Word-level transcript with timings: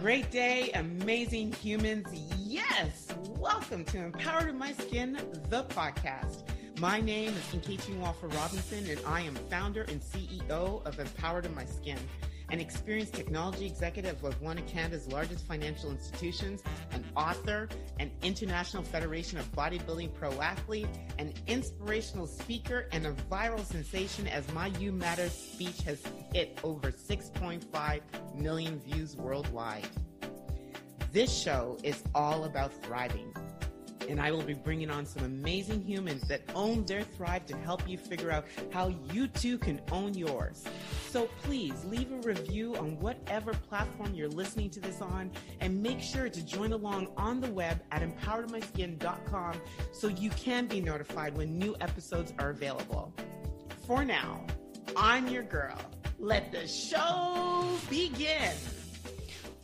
Great 0.00 0.30
day, 0.30 0.70
amazing 0.72 1.52
humans. 1.52 2.08
Yes, 2.38 3.08
welcome 3.36 3.84
to 3.84 3.98
Empowered 3.98 4.48
in 4.48 4.56
My 4.56 4.72
Skin, 4.72 5.20
the 5.50 5.64
podcast. 5.64 6.44
My 6.80 7.02
name 7.02 7.34
is 7.34 7.60
Nkechi 7.60 8.00
Nwafor 8.00 8.34
Robinson, 8.34 8.88
and 8.88 8.98
I 9.06 9.20
am 9.20 9.34
founder 9.50 9.82
and 9.82 10.00
CEO 10.00 10.82
of 10.86 10.98
Empowered 10.98 11.44
in 11.44 11.54
My 11.54 11.66
Skin 11.66 11.98
an 12.50 12.60
experienced 12.60 13.14
technology 13.14 13.66
executive 13.66 14.22
of 14.24 14.40
one 14.42 14.58
of 14.58 14.66
Canada's 14.66 15.06
largest 15.08 15.46
financial 15.46 15.90
institutions, 15.90 16.62
an 16.92 17.04
author, 17.16 17.68
an 17.98 18.10
International 18.22 18.82
Federation 18.82 19.38
of 19.38 19.50
Bodybuilding 19.52 20.12
pro 20.14 20.32
athlete, 20.40 20.88
an 21.18 21.32
inspirational 21.46 22.26
speaker, 22.26 22.88
and 22.92 23.06
a 23.06 23.12
viral 23.30 23.64
sensation 23.64 24.26
as 24.26 24.50
my 24.52 24.66
You 24.78 24.92
Matter 24.92 25.28
speech 25.28 25.82
has 25.82 26.02
hit 26.32 26.58
over 26.64 26.90
6.5 26.90 28.00
million 28.40 28.80
views 28.80 29.16
worldwide. 29.16 29.88
This 31.12 31.32
show 31.36 31.76
is 31.82 32.02
all 32.14 32.44
about 32.44 32.72
thriving 32.82 33.34
and 34.10 34.20
I 34.20 34.32
will 34.32 34.42
be 34.42 34.54
bringing 34.54 34.90
on 34.90 35.06
some 35.06 35.24
amazing 35.24 35.82
humans 35.82 36.22
that 36.22 36.42
own 36.54 36.84
their 36.84 37.02
thrive 37.02 37.46
to 37.46 37.56
help 37.58 37.88
you 37.88 37.96
figure 37.96 38.30
out 38.30 38.44
how 38.72 38.92
you 39.12 39.28
too 39.28 39.56
can 39.56 39.80
own 39.92 40.14
yours. 40.14 40.64
So 41.08 41.28
please 41.42 41.84
leave 41.84 42.10
a 42.10 42.16
review 42.16 42.74
on 42.76 42.98
whatever 42.98 43.52
platform 43.52 44.12
you're 44.14 44.28
listening 44.28 44.70
to 44.70 44.80
this 44.80 45.00
on 45.00 45.30
and 45.60 45.80
make 45.80 46.00
sure 46.00 46.28
to 46.28 46.44
join 46.44 46.72
along 46.72 47.08
on 47.16 47.40
the 47.40 47.50
web 47.50 47.80
at 47.92 48.02
empoweredmyskin.com 48.02 49.60
so 49.92 50.08
you 50.08 50.30
can 50.30 50.66
be 50.66 50.80
notified 50.80 51.36
when 51.36 51.56
new 51.56 51.76
episodes 51.80 52.32
are 52.38 52.50
available. 52.50 53.14
For 53.86 54.04
now, 54.04 54.44
I'm 54.96 55.28
your 55.28 55.44
girl. 55.44 55.78
Let 56.22 56.52
the 56.52 56.68
show 56.68 57.66
begin. 57.88 58.52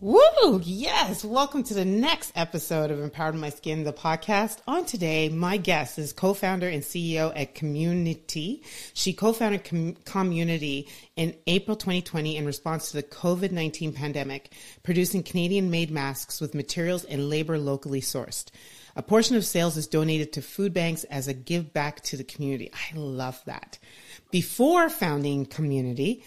Woo! 0.00 0.58
Yes. 0.64 1.22
Welcome 1.22 1.62
to 1.64 1.74
the 1.74 1.84
next 1.84 2.32
episode 2.34 2.90
of 2.90 2.98
Empowered 2.98 3.34
My 3.34 3.50
Skin, 3.50 3.84
the 3.84 3.92
podcast. 3.92 4.60
On 4.66 4.86
today, 4.86 5.28
my 5.28 5.58
guest 5.58 5.98
is 5.98 6.14
co-founder 6.14 6.66
and 6.66 6.82
CEO 6.82 7.30
at 7.36 7.54
Community. 7.54 8.62
She 8.94 9.12
co-founded 9.12 9.64
Com- 9.64 9.96
Community 10.06 10.88
in 11.14 11.36
April 11.46 11.76
2020 11.76 12.38
in 12.38 12.46
response 12.46 12.90
to 12.90 12.96
the 12.96 13.02
COVID-19 13.02 13.94
pandemic, 13.94 14.54
producing 14.82 15.22
Canadian 15.22 15.70
made 15.70 15.90
masks 15.90 16.40
with 16.40 16.54
materials 16.54 17.04
and 17.04 17.28
labor 17.28 17.58
locally 17.58 18.00
sourced. 18.00 18.46
A 18.96 19.02
portion 19.02 19.36
of 19.36 19.44
sales 19.44 19.76
is 19.76 19.86
donated 19.86 20.32
to 20.32 20.40
food 20.40 20.72
banks 20.72 21.04
as 21.04 21.28
a 21.28 21.34
give 21.34 21.74
back 21.74 22.00
to 22.04 22.16
the 22.16 22.24
community. 22.24 22.70
I 22.72 22.96
love 22.96 23.42
that. 23.44 23.78
Before 24.30 24.88
founding 24.88 25.46
Community, 25.46 26.22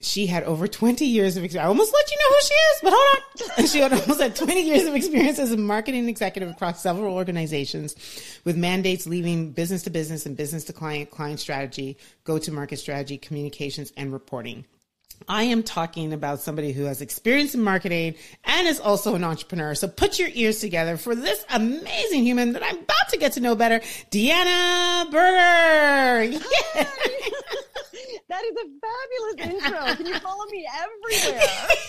she 0.00 0.26
had 0.26 0.44
over 0.44 0.66
20 0.66 1.04
years 1.04 1.36
of 1.36 1.44
experience. 1.44 1.64
I 1.64 1.68
almost 1.68 1.92
let 1.92 2.10
you 2.10 2.16
know 2.16 2.28
who 2.28 2.40
she 2.42 2.54
is, 2.54 2.80
but 2.82 2.92
hold 2.96 3.58
on. 3.58 3.66
she 3.66 3.78
had 3.80 3.92
almost 3.92 4.20
had 4.20 4.34
20 4.34 4.62
years 4.62 4.86
of 4.86 4.94
experience 4.94 5.38
as 5.38 5.52
a 5.52 5.58
marketing 5.58 6.08
executive 6.08 6.48
across 6.50 6.82
several 6.82 7.14
organizations 7.14 7.94
with 8.44 8.56
mandates 8.56 9.06
leaving 9.06 9.50
business 9.52 9.82
to 9.82 9.90
business 9.90 10.24
and 10.24 10.36
business 10.36 10.64
to 10.64 10.72
client, 10.72 11.10
client 11.10 11.38
strategy, 11.38 11.98
go 12.24 12.38
to 12.38 12.50
market 12.50 12.78
strategy, 12.78 13.18
communications, 13.18 13.92
and 13.96 14.12
reporting. 14.12 14.64
I 15.28 15.44
am 15.44 15.62
talking 15.62 16.12
about 16.12 16.40
somebody 16.40 16.72
who 16.72 16.84
has 16.84 17.00
experience 17.00 17.54
in 17.54 17.62
marketing 17.62 18.14
and 18.44 18.66
is 18.66 18.80
also 18.80 19.14
an 19.14 19.24
entrepreneur. 19.24 19.74
So 19.74 19.88
put 19.88 20.18
your 20.18 20.28
ears 20.32 20.60
together 20.60 20.96
for 20.96 21.14
this 21.14 21.44
amazing 21.50 22.24
human 22.24 22.52
that 22.52 22.62
I'm 22.64 22.78
about 22.78 23.08
to 23.10 23.16
get 23.16 23.32
to 23.32 23.40
know 23.40 23.54
better, 23.54 23.80
Deanna 24.10 25.10
Burger. 25.10 26.38
Yeah. 26.74 26.88
That 28.30 28.44
is 28.44 28.56
a 28.56 28.66
fabulous 29.40 29.64
intro. 29.64 29.94
Can 29.96 30.06
you 30.06 30.18
follow 30.20 30.44
me 30.46 30.64
everywhere? 30.72 31.42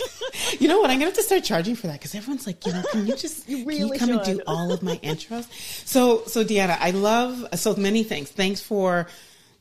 you 0.60 0.68
know 0.68 0.80
what? 0.80 0.90
I'm 0.90 0.98
gonna 0.98 1.06
have 1.06 1.14
to 1.14 1.24
start 1.24 1.44
charging 1.44 1.76
for 1.76 1.86
that 1.86 2.00
because 2.00 2.16
everyone's 2.16 2.48
like, 2.48 2.66
you 2.66 2.74
know, 2.74 2.82
can 2.92 3.06
you 3.06 3.16
just 3.16 3.48
you 3.48 3.64
really 3.64 4.00
can 4.00 4.10
you 4.10 4.16
come 4.16 4.26
should. 4.26 4.28
and 4.28 4.40
do 4.40 4.44
all 4.48 4.72
of 4.74 4.82
my 4.82 4.98
intros? 4.98 5.46
So, 5.86 6.24
so 6.26 6.44
Deanna, 6.44 6.78
I 6.80 6.92
love 6.92 7.46
so 7.54 7.76
many 7.76 8.04
things. 8.04 8.32
Thanks 8.32 8.60
for, 8.60 9.08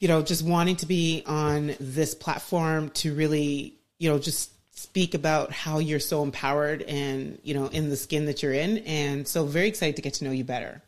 you 0.00 0.08
know, 0.08 0.22
just 0.22 0.44
wanting 0.44 0.76
to 0.76 0.86
be 0.86 1.22
on 1.26 1.74
this 1.78 2.14
platform 2.14 2.90
to 2.90 3.14
really, 3.14 3.78
you 3.98 4.10
know, 4.10 4.18
just 4.18 4.50
speak 4.76 5.14
about 5.14 5.52
how 5.52 5.78
you're 5.78 6.00
so 6.00 6.22
empowered 6.22 6.80
and 6.82 7.38
you 7.42 7.52
know 7.52 7.66
in 7.66 7.90
the 7.90 7.96
skin 7.96 8.24
that 8.24 8.42
you're 8.42 8.54
in 8.54 8.78
and 8.78 9.28
so 9.28 9.44
very 9.44 9.68
excited 9.68 9.94
to 9.94 10.00
get 10.00 10.14
to 10.14 10.24
know 10.24 10.30
you 10.30 10.42
better 10.42 10.80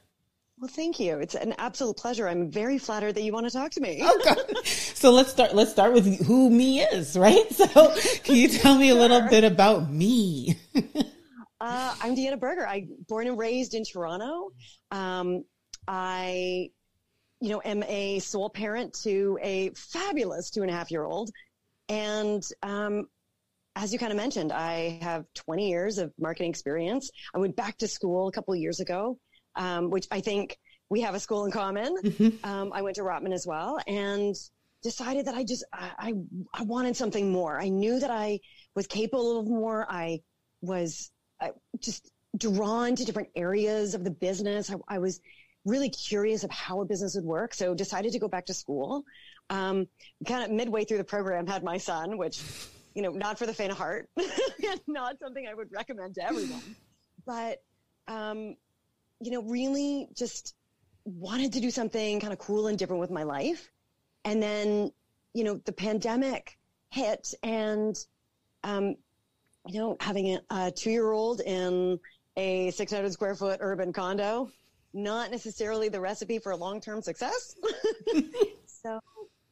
well, 0.62 0.70
thank 0.70 1.00
you. 1.00 1.18
It's 1.18 1.34
an 1.34 1.56
absolute 1.58 1.96
pleasure. 1.96 2.28
I'm 2.28 2.48
very 2.48 2.78
flattered 2.78 3.16
that 3.16 3.22
you 3.22 3.32
want 3.32 3.46
to 3.46 3.50
talk 3.50 3.72
to 3.72 3.80
me. 3.80 4.00
Okay. 4.08 4.36
So 5.02 5.10
let's 5.10 5.32
start. 5.32 5.52
Let's 5.52 5.72
start 5.72 5.94
with 5.94 6.24
who 6.24 6.48
me 6.48 6.80
is, 6.80 7.18
right? 7.18 7.44
So, 7.52 7.66
can 8.22 8.36
you 8.36 8.46
tell 8.46 8.78
me 8.78 8.90
a 8.90 8.94
little 8.94 9.22
bit 9.28 9.42
about 9.42 9.90
me? 9.90 10.56
uh, 11.60 11.96
I'm 12.00 12.14
Deanna 12.14 12.38
Burger. 12.38 12.64
I 12.64 12.86
born 13.08 13.26
and 13.26 13.36
raised 13.36 13.74
in 13.74 13.82
Toronto. 13.82 14.52
Um, 14.92 15.42
I, 15.88 16.70
you 17.42 17.50
know, 17.50 17.60
am 17.64 17.82
a 17.84 18.18
sole 18.20 18.50
parent 18.50 18.94
to 19.02 19.38
a 19.42 19.70
fabulous 19.70 20.50
two 20.50 20.62
and 20.62 20.70
a 20.70 20.74
half 20.74 20.90
year 20.90 21.04
old, 21.04 21.30
and 21.88 22.42
um, 22.62 23.06
as 23.76 23.92
you 23.92 23.98
kind 23.98 24.12
of 24.12 24.16
mentioned, 24.16 24.52
I 24.52 24.98
have 25.02 25.24
20 25.34 25.68
years 25.68 25.98
of 25.98 26.12
marketing 26.18 26.50
experience. 26.50 27.10
I 27.34 27.38
went 27.38 27.56
back 27.56 27.78
to 27.78 27.88
school 27.88 28.28
a 28.28 28.32
couple 28.32 28.54
of 28.54 28.60
years 28.60 28.80
ago 28.80 29.18
um, 29.56 29.90
which 29.90 30.06
I 30.10 30.20
think 30.20 30.58
we 30.88 31.00
have 31.00 31.14
a 31.14 31.20
school 31.20 31.44
in 31.44 31.50
common. 31.50 31.96
Mm-hmm. 32.02 32.46
Um, 32.48 32.72
I 32.72 32.82
went 32.82 32.96
to 32.96 33.02
Rotman 33.02 33.32
as 33.32 33.46
well 33.46 33.78
and 33.86 34.34
decided 34.82 35.26
that 35.26 35.34
I 35.34 35.44
just, 35.44 35.64
I, 35.72 36.12
I, 36.54 36.62
wanted 36.62 36.96
something 36.96 37.30
more. 37.30 37.60
I 37.60 37.68
knew 37.68 38.00
that 38.00 38.10
I 38.10 38.40
was 38.74 38.86
capable 38.86 39.38
of 39.38 39.46
more. 39.46 39.86
I 39.88 40.20
was 40.60 41.10
I 41.40 41.52
just 41.78 42.10
drawn 42.36 42.96
to 42.96 43.04
different 43.04 43.28
areas 43.36 43.94
of 43.94 44.04
the 44.04 44.10
business. 44.10 44.70
I, 44.70 44.76
I, 44.88 44.98
was 44.98 45.20
really 45.64 45.90
curious 45.90 46.44
of 46.44 46.50
how 46.50 46.80
a 46.80 46.84
business 46.84 47.14
would 47.14 47.24
work. 47.24 47.54
So 47.54 47.74
decided 47.74 48.12
to 48.12 48.18
go 48.18 48.28
back 48.28 48.46
to 48.46 48.54
school. 48.54 49.04
Um, 49.50 49.86
kind 50.26 50.44
of 50.44 50.50
midway 50.50 50.84
through 50.84 50.98
the 50.98 51.04
program 51.04 51.46
had 51.46 51.62
my 51.62 51.78
son, 51.78 52.18
which, 52.18 52.42
you 52.94 53.02
know, 53.02 53.10
not 53.10 53.38
for 53.38 53.46
the 53.46 53.54
faint 53.54 53.72
of 53.72 53.78
heart, 53.78 54.08
not 54.86 55.18
something 55.18 55.46
I 55.46 55.54
would 55.54 55.70
recommend 55.70 56.14
to 56.16 56.24
everyone, 56.24 56.76
but, 57.26 57.62
um, 58.08 58.56
you 59.20 59.30
know, 59.30 59.42
really 59.42 60.08
just 60.16 60.54
wanted 61.04 61.52
to 61.52 61.60
do 61.60 61.70
something 61.70 62.20
kind 62.20 62.32
of 62.32 62.38
cool 62.38 62.68
and 62.68 62.78
different 62.78 63.00
with 63.00 63.10
my 63.10 63.22
life. 63.22 63.70
And 64.24 64.42
then, 64.42 64.92
you 65.34 65.44
know, 65.44 65.60
the 65.64 65.72
pandemic 65.72 66.58
hit 66.90 67.34
and, 67.42 67.96
um, 68.64 68.96
you 69.66 69.80
know, 69.80 69.96
having 70.00 70.34
a, 70.34 70.40
a 70.50 70.70
two 70.70 70.90
year 70.90 71.10
old 71.10 71.40
in 71.40 71.98
a 72.36 72.70
600 72.70 73.12
square 73.12 73.34
foot 73.34 73.58
urban 73.60 73.92
condo, 73.92 74.50
not 74.94 75.30
necessarily 75.30 75.88
the 75.88 76.00
recipe 76.00 76.38
for 76.38 76.54
long 76.56 76.80
term 76.80 77.02
success. 77.02 77.54
so, 78.66 79.00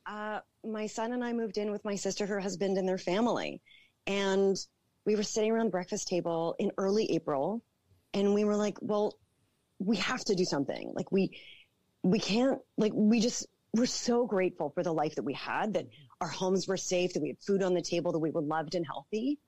uh, 0.06 0.41
my 0.65 0.87
son 0.87 1.12
and 1.12 1.25
I 1.25 1.33
moved 1.33 1.59
in 1.59 1.71
with 1.71 1.84
my 1.84 1.95
sister, 1.95 2.27
her 2.27 2.41
husband, 2.41 2.77
and 2.78 2.89
their 2.89 2.99
family. 2.99 3.61
And 4.06 4.56
we 5.06 5.17
were 5.17 5.23
sitting 5.23 5.51
around 5.51 5.67
the 5.67 5.71
breakfast 5.71 6.09
table 6.09 6.56
in 6.59 6.73
early 6.77 7.12
April. 7.12 7.62
And 8.12 8.34
we 8.34 8.45
were 8.45 8.56
like, 8.56 8.78
well, 8.81 9.17
we 9.78 9.97
have 9.99 10.25
to 10.25 10.34
do 10.34 10.45
something. 10.45 10.93
Like 10.95 11.12
we, 11.12 11.39
we 12.03 12.19
can't, 12.19 12.59
like 12.77 12.93
we 12.95 13.21
just, 13.21 13.47
we're 13.72 13.87
so 13.87 14.27
grateful 14.27 14.71
for 14.71 14.83
the 14.83 14.93
life 14.93 15.15
that 15.15 15.22
we 15.22 15.34
had, 15.34 15.75
that 15.75 15.87
our 16.21 16.28
homes 16.28 16.67
were 16.67 16.77
safe, 16.77 17.12
that 17.15 17.22
we 17.22 17.28
had 17.28 17.39
food 17.39 17.62
on 17.62 17.75
the 17.75 17.83
table, 17.83 18.12
that 18.12 18.19
we 18.19 18.31
were 18.31 18.43
loved 18.43 18.75
and 18.75 18.84
healthy. 18.84 19.39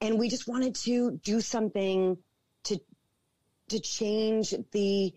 And 0.00 0.18
we 0.18 0.28
just 0.28 0.48
wanted 0.48 0.74
to 0.76 1.12
do 1.22 1.40
something 1.40 2.18
to, 2.64 2.78
to 3.68 3.80
change 3.80 4.52
the, 4.72 5.14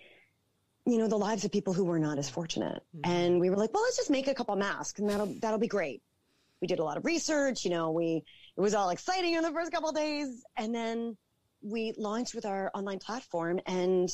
you 0.85 0.97
know, 0.97 1.07
the 1.07 1.17
lives 1.17 1.45
of 1.45 1.51
people 1.51 1.73
who 1.73 1.83
were 1.83 1.99
not 1.99 2.17
as 2.17 2.29
fortunate. 2.29 2.83
Mm-hmm. 2.95 3.11
And 3.11 3.39
we 3.39 3.49
were 3.49 3.55
like, 3.55 3.73
well, 3.73 3.83
let's 3.83 3.97
just 3.97 4.09
make 4.09 4.27
a 4.27 4.33
couple 4.33 4.55
masks 4.55 4.99
and 4.99 5.09
that'll, 5.09 5.33
that'll 5.39 5.59
be 5.59 5.67
great. 5.67 6.01
We 6.61 6.67
did 6.67 6.79
a 6.79 6.83
lot 6.83 6.97
of 6.97 7.05
research, 7.05 7.65
you 7.65 7.71
know, 7.71 7.91
we, 7.91 8.23
it 8.57 8.61
was 8.61 8.75
all 8.75 8.89
exciting 8.89 9.33
in 9.33 9.43
the 9.43 9.51
first 9.51 9.71
couple 9.71 9.91
days. 9.91 10.43
And 10.57 10.73
then 10.73 11.17
we 11.61 11.93
launched 11.97 12.35
with 12.35 12.45
our 12.45 12.71
online 12.73 12.99
platform 12.99 13.59
and 13.65 14.09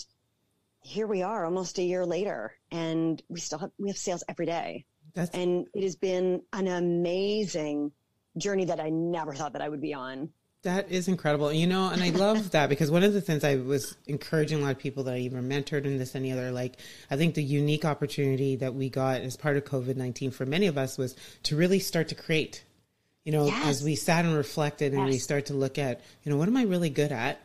here 0.81 1.07
we 1.07 1.23
are 1.23 1.45
almost 1.45 1.79
a 1.79 1.83
year 1.83 2.05
later 2.05 2.53
and 2.71 3.21
we 3.29 3.39
still 3.39 3.59
have 3.59 3.71
we 3.77 3.89
have 3.89 3.97
sales 3.97 4.23
every 4.27 4.45
day 4.45 4.85
That's- 5.13 5.35
and 5.37 5.67
it 5.73 5.83
has 5.83 5.95
been 5.95 6.41
an 6.53 6.67
amazing 6.67 7.91
journey 8.37 8.65
that 8.65 8.79
i 8.79 8.89
never 8.89 9.33
thought 9.33 9.53
that 9.53 9.61
i 9.61 9.69
would 9.69 9.81
be 9.81 9.93
on 9.93 10.29
that 10.63 10.91
is 10.91 11.07
incredible 11.07 11.53
you 11.53 11.67
know 11.67 11.89
and 11.89 12.01
i 12.01 12.09
love 12.09 12.51
that 12.51 12.67
because 12.67 12.89
one 12.89 13.03
of 13.03 13.13
the 13.13 13.21
things 13.21 13.43
i 13.43 13.55
was 13.55 13.95
encouraging 14.07 14.59
a 14.59 14.61
lot 14.61 14.71
of 14.71 14.77
people 14.77 15.03
that 15.03 15.13
i 15.13 15.17
even 15.17 15.47
mentored 15.47 15.85
in 15.85 15.97
this 15.97 16.15
any 16.15 16.31
other 16.31 16.51
like 16.51 16.77
i 17.11 17.15
think 17.15 17.35
the 17.35 17.43
unique 17.43 17.85
opportunity 17.85 18.55
that 18.55 18.73
we 18.73 18.89
got 18.89 19.21
as 19.21 19.37
part 19.37 19.55
of 19.55 19.63
covid-19 19.65 20.33
for 20.33 20.45
many 20.45 20.67
of 20.67 20.77
us 20.77 20.97
was 20.97 21.15
to 21.43 21.55
really 21.55 21.79
start 21.79 22.07
to 22.07 22.15
create 22.15 22.63
you 23.23 23.31
know 23.31 23.45
yes. 23.45 23.67
as 23.67 23.83
we 23.83 23.95
sat 23.95 24.25
and 24.25 24.35
reflected 24.35 24.93
and 24.93 25.03
yes. 25.03 25.11
we 25.11 25.17
start 25.19 25.45
to 25.45 25.53
look 25.53 25.77
at 25.77 26.01
you 26.23 26.31
know 26.31 26.37
what 26.37 26.47
am 26.47 26.57
i 26.57 26.63
really 26.63 26.89
good 26.89 27.11
at 27.11 27.39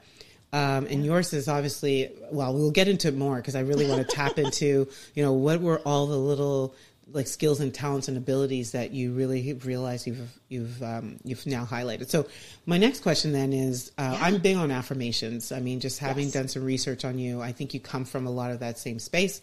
um, 0.55 0.87
and 0.91 1.03
yours 1.03 1.33
is 1.33 1.49
obviously, 1.49 2.11
well, 2.31 2.53
we'll 2.53 2.73
get 2.73 2.87
into 2.87 3.09
it 3.09 3.17
more 3.17 3.37
because 3.37 3.55
I 3.55 3.61
really 3.61 3.89
want 3.89 4.07
to 4.07 4.15
tap 4.15 4.39
into, 4.39 4.87
you 5.15 5.23
know, 5.23 5.33
what 5.33 5.63
were 5.63 5.79
all 5.79 6.07
the 6.07 6.19
little 6.19 6.75
like 7.13 7.27
skills 7.27 7.61
and 7.61 7.73
talents 7.73 8.09
and 8.09 8.17
abilities 8.17 8.73
that 8.73 8.93
you 8.93 9.13
really 9.13 9.53
realize 9.65 10.07
you've 10.07 10.39
you've 10.49 10.83
um, 10.83 11.19
you've 11.25 11.47
now 11.47 11.65
highlighted. 11.65 12.09
So 12.09 12.27
my 12.67 12.79
next 12.79 13.01
question 13.01 13.33
then 13.33 13.53
is, 13.53 13.93
uh, 13.99 14.17
yeah. 14.19 14.27
I'm 14.27 14.39
big 14.39 14.57
on 14.57 14.71
affirmations. 14.71 15.53
I 15.53 15.61
mean, 15.61 15.81
just 15.81 15.99
having 15.99 16.25
yes. 16.25 16.33
done 16.33 16.49
some 16.49 16.65
research 16.65 17.05
on 17.05 17.19
you, 17.19 17.41
I 17.41 17.53
think 17.53 17.75
you 17.75 17.81
come 17.81 18.05
from 18.05 18.27
a 18.27 18.31
lot 18.31 18.51
of 18.51 18.61
that 18.61 18.79
same 18.79 18.99
space, 18.99 19.41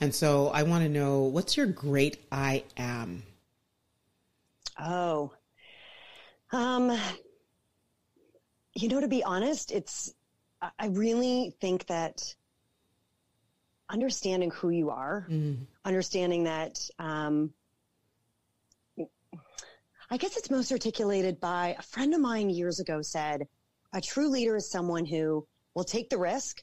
and 0.00 0.14
so 0.14 0.48
I 0.48 0.64
want 0.64 0.84
to 0.84 0.88
know 0.88 1.22
what's 1.22 1.56
your 1.56 1.66
great 1.66 2.18
I 2.30 2.64
am. 2.76 3.22
Oh, 4.80 5.32
um, 6.52 6.98
you 8.74 8.88
know, 8.88 9.00
to 9.00 9.08
be 9.08 9.22
honest, 9.22 9.70
it's 9.70 10.14
I 10.78 10.86
really 10.86 11.54
think 11.60 11.86
that 11.86 12.34
understanding 13.88 14.50
who 14.50 14.70
you 14.70 14.90
are, 14.90 15.26
mm. 15.30 15.66
Understanding 15.84 16.44
that, 16.44 16.78
um, 16.98 17.52
I 20.10 20.16
guess 20.16 20.36
it's 20.36 20.50
most 20.50 20.70
articulated 20.72 21.40
by 21.40 21.74
a 21.78 21.82
friend 21.82 22.14
of 22.14 22.20
mine 22.20 22.50
years 22.50 22.80
ago 22.80 23.02
said, 23.02 23.46
a 23.92 24.00
true 24.00 24.28
leader 24.28 24.56
is 24.56 24.70
someone 24.70 25.04
who 25.04 25.46
will 25.74 25.84
take 25.84 26.10
the 26.10 26.18
risk, 26.18 26.62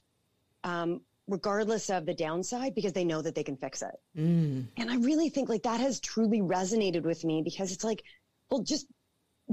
um, 0.64 1.00
regardless 1.26 1.90
of 1.90 2.06
the 2.06 2.14
downside, 2.14 2.74
because 2.74 2.92
they 2.92 3.04
know 3.04 3.22
that 3.22 3.34
they 3.34 3.42
can 3.42 3.56
fix 3.56 3.82
it. 3.82 3.94
Mm. 4.16 4.66
And 4.76 4.90
I 4.90 4.96
really 4.96 5.28
think 5.28 5.48
like 5.48 5.62
that 5.64 5.80
has 5.80 6.00
truly 6.00 6.40
resonated 6.40 7.02
with 7.02 7.24
me 7.24 7.42
because 7.42 7.72
it's 7.72 7.84
like, 7.84 8.02
well, 8.50 8.62
just 8.62 8.86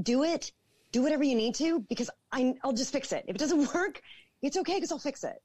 do 0.02 0.24
it, 0.24 0.52
do 0.92 1.02
whatever 1.02 1.24
you 1.24 1.36
need 1.36 1.56
to, 1.56 1.80
because 1.82 2.10
I, 2.32 2.54
I'll 2.64 2.74
just 2.74 2.92
fix 2.92 3.12
it. 3.12 3.26
If 3.28 3.36
it 3.36 3.40
doesn't 3.40 3.74
work, 3.76 4.02
it's 4.42 4.58
okay 4.58 4.76
because 4.76 4.92
I'll 4.92 5.00
fix 5.00 5.24
it. 5.24 5.42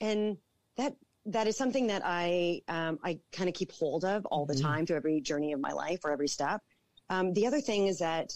And 0.00 0.36
that 0.76 0.94
that 1.26 1.46
is 1.46 1.56
something 1.56 1.86
that 1.86 2.02
I 2.04 2.60
um, 2.68 2.98
I 3.02 3.18
kind 3.32 3.48
of 3.48 3.54
keep 3.54 3.72
hold 3.72 4.04
of 4.04 4.26
all 4.26 4.46
the 4.46 4.54
mm-hmm. 4.54 4.66
time 4.66 4.86
through 4.86 4.96
every 4.96 5.20
journey 5.20 5.52
of 5.52 5.60
my 5.60 5.72
life 5.72 6.00
or 6.04 6.12
every 6.12 6.28
step. 6.28 6.60
Um, 7.08 7.32
the 7.32 7.46
other 7.46 7.60
thing 7.60 7.86
is 7.86 7.98
that 7.98 8.32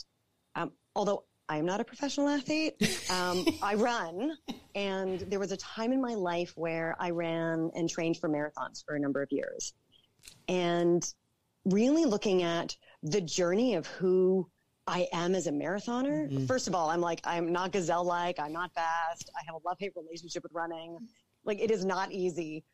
um, 0.54 0.72
although 0.94 1.24
I 1.48 1.56
am 1.56 1.66
not 1.66 1.80
a 1.80 1.84
professional 1.84 2.28
athlete, 2.28 2.74
um, 3.10 3.44
I 3.62 3.74
run, 3.74 4.36
and 4.74 5.20
there 5.20 5.38
was 5.38 5.52
a 5.52 5.56
time 5.56 5.92
in 5.92 6.00
my 6.00 6.14
life 6.14 6.52
where 6.56 6.96
I 6.98 7.10
ran 7.10 7.70
and 7.74 7.88
trained 7.88 8.18
for 8.18 8.28
marathons 8.28 8.84
for 8.84 8.94
a 8.94 9.00
number 9.00 9.22
of 9.22 9.30
years, 9.32 9.74
and 10.46 11.02
really 11.64 12.04
looking 12.04 12.42
at 12.42 12.74
the 13.02 13.20
journey 13.20 13.74
of 13.74 13.86
who 13.86 14.48
I 14.86 15.08
am 15.12 15.34
as 15.34 15.46
a 15.46 15.52
marathoner. 15.52 16.30
Mm-hmm. 16.30 16.46
First 16.46 16.68
of 16.68 16.74
all, 16.74 16.88
I'm 16.88 17.02
like, 17.02 17.20
I'm 17.24 17.52
not 17.52 17.72
gazelle 17.72 18.04
like, 18.04 18.40
I'm 18.40 18.52
not 18.52 18.72
fast. 18.72 19.30
I 19.38 19.44
have 19.44 19.54
a 19.54 19.68
love 19.68 19.76
hate 19.78 19.92
relationship 19.94 20.42
with 20.42 20.52
running. 20.52 20.96
Like, 21.44 21.60
it 21.60 21.70
is 21.70 21.84
not 21.84 22.10
easy 22.10 22.64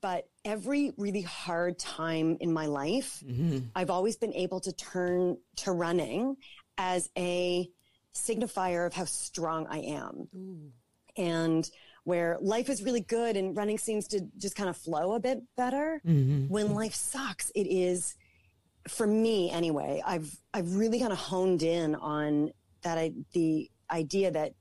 but 0.00 0.28
every 0.44 0.92
really 0.96 1.22
hard 1.22 1.78
time 1.78 2.36
in 2.40 2.52
my 2.52 2.66
life, 2.66 3.22
mm-hmm. 3.26 3.58
I've 3.74 3.90
always 3.90 4.16
been 4.16 4.34
able 4.34 4.60
to 4.60 4.72
turn 4.72 5.38
to 5.56 5.72
running 5.72 6.36
as 6.78 7.08
a 7.16 7.68
signifier 8.14 8.86
of 8.86 8.94
how 8.94 9.04
strong 9.04 9.66
I 9.68 9.78
am. 9.78 10.28
Ooh. 10.34 10.72
And 11.16 11.68
where 12.04 12.38
life 12.40 12.68
is 12.68 12.82
really 12.84 13.00
good 13.00 13.36
and 13.36 13.56
running 13.56 13.78
seems 13.78 14.06
to 14.08 14.20
just 14.38 14.54
kind 14.54 14.68
of 14.68 14.76
flow 14.76 15.14
a 15.14 15.20
bit 15.20 15.42
better. 15.56 16.00
Mm-hmm. 16.06 16.46
When 16.48 16.72
life 16.72 16.94
sucks, 16.94 17.50
it 17.54 17.66
is 17.66 18.14
for 18.88 19.06
me 19.06 19.50
anyway. 19.50 20.02
I've 20.06 20.30
I've 20.54 20.76
really 20.76 21.00
kind 21.00 21.12
of 21.12 21.18
honed 21.18 21.62
in 21.62 21.94
on 21.96 22.52
that 22.82 22.98
I, 22.98 23.12
the 23.32 23.68
idea 23.90 24.30
that 24.30 24.54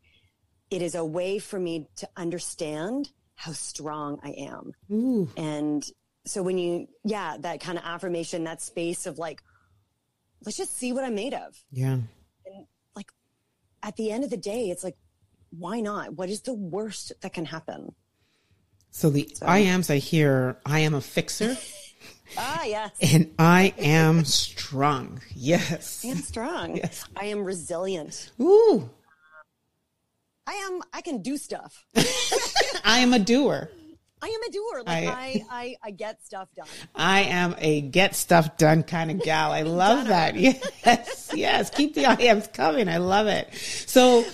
it 0.71 0.81
is 0.81 0.95
a 0.95 1.05
way 1.05 1.37
for 1.37 1.59
me 1.59 1.87
to 1.97 2.09
understand 2.17 3.11
how 3.35 3.51
strong 3.51 4.19
I 4.23 4.29
am. 4.31 4.71
Ooh. 4.91 5.29
And 5.37 5.83
so 6.25 6.41
when 6.41 6.57
you, 6.57 6.87
yeah, 7.03 7.37
that 7.39 7.59
kind 7.59 7.77
of 7.77 7.83
affirmation, 7.85 8.45
that 8.45 8.61
space 8.61 9.05
of 9.05 9.17
like, 9.17 9.41
let's 10.45 10.57
just 10.57 10.77
see 10.77 10.93
what 10.93 11.03
I'm 11.03 11.15
made 11.15 11.33
of. 11.33 11.55
Yeah. 11.71 11.93
And 12.45 12.65
like 12.95 13.11
at 13.83 13.95
the 13.97 14.11
end 14.11 14.23
of 14.23 14.29
the 14.29 14.37
day, 14.37 14.69
it's 14.69 14.83
like, 14.83 14.97
why 15.51 15.79
not? 15.79 16.13
What 16.13 16.29
is 16.29 16.41
the 16.41 16.53
worst 16.53 17.13
that 17.21 17.33
can 17.33 17.45
happen? 17.45 17.93
So 18.91 19.09
the 19.09 19.29
so. 19.33 19.45
I 19.45 19.59
ams 19.59 19.89
I 19.89 19.97
hear, 19.97 20.57
I 20.65 20.79
am 20.79 20.93
a 20.93 21.01
fixer. 21.01 21.57
ah, 22.37 22.63
yes. 22.63 22.91
And 23.01 23.33
I 23.37 23.73
am 23.77 24.23
strong. 24.23 25.21
Yes. 25.33 26.03
I 26.05 26.09
am 26.09 26.17
strong. 26.17 26.77
Yes. 26.77 27.03
I 27.15 27.25
am 27.25 27.43
resilient. 27.43 28.31
Ooh. 28.41 28.89
I 30.47 30.53
am, 30.53 30.81
I 30.93 31.01
can 31.01 31.21
do 31.21 31.37
stuff. 31.37 31.85
I 32.85 32.99
am 32.99 33.13
a 33.13 33.19
doer. 33.19 33.69
I 34.21 34.27
am 34.27 34.41
a 34.43 34.51
doer. 34.51 34.83
Like 34.85 35.07
I, 35.07 35.45
I, 35.51 35.75
I, 35.83 35.91
get 35.91 36.23
stuff 36.25 36.49
done. 36.55 36.67
I 36.95 37.21
am 37.21 37.55
a 37.59 37.81
get 37.81 38.15
stuff 38.15 38.57
done 38.57 38.83
kind 38.83 39.11
of 39.11 39.21
gal. 39.21 39.51
I 39.51 39.61
love 39.63 40.07
that. 40.07 40.35
Yes, 40.35 41.31
yes. 41.33 41.69
Keep 41.69 41.93
the 41.93 42.05
I 42.07 42.13
ams 42.15 42.47
coming. 42.47 42.89
I 42.89 42.97
love 42.97 43.27
it. 43.27 43.53
So 43.53 44.25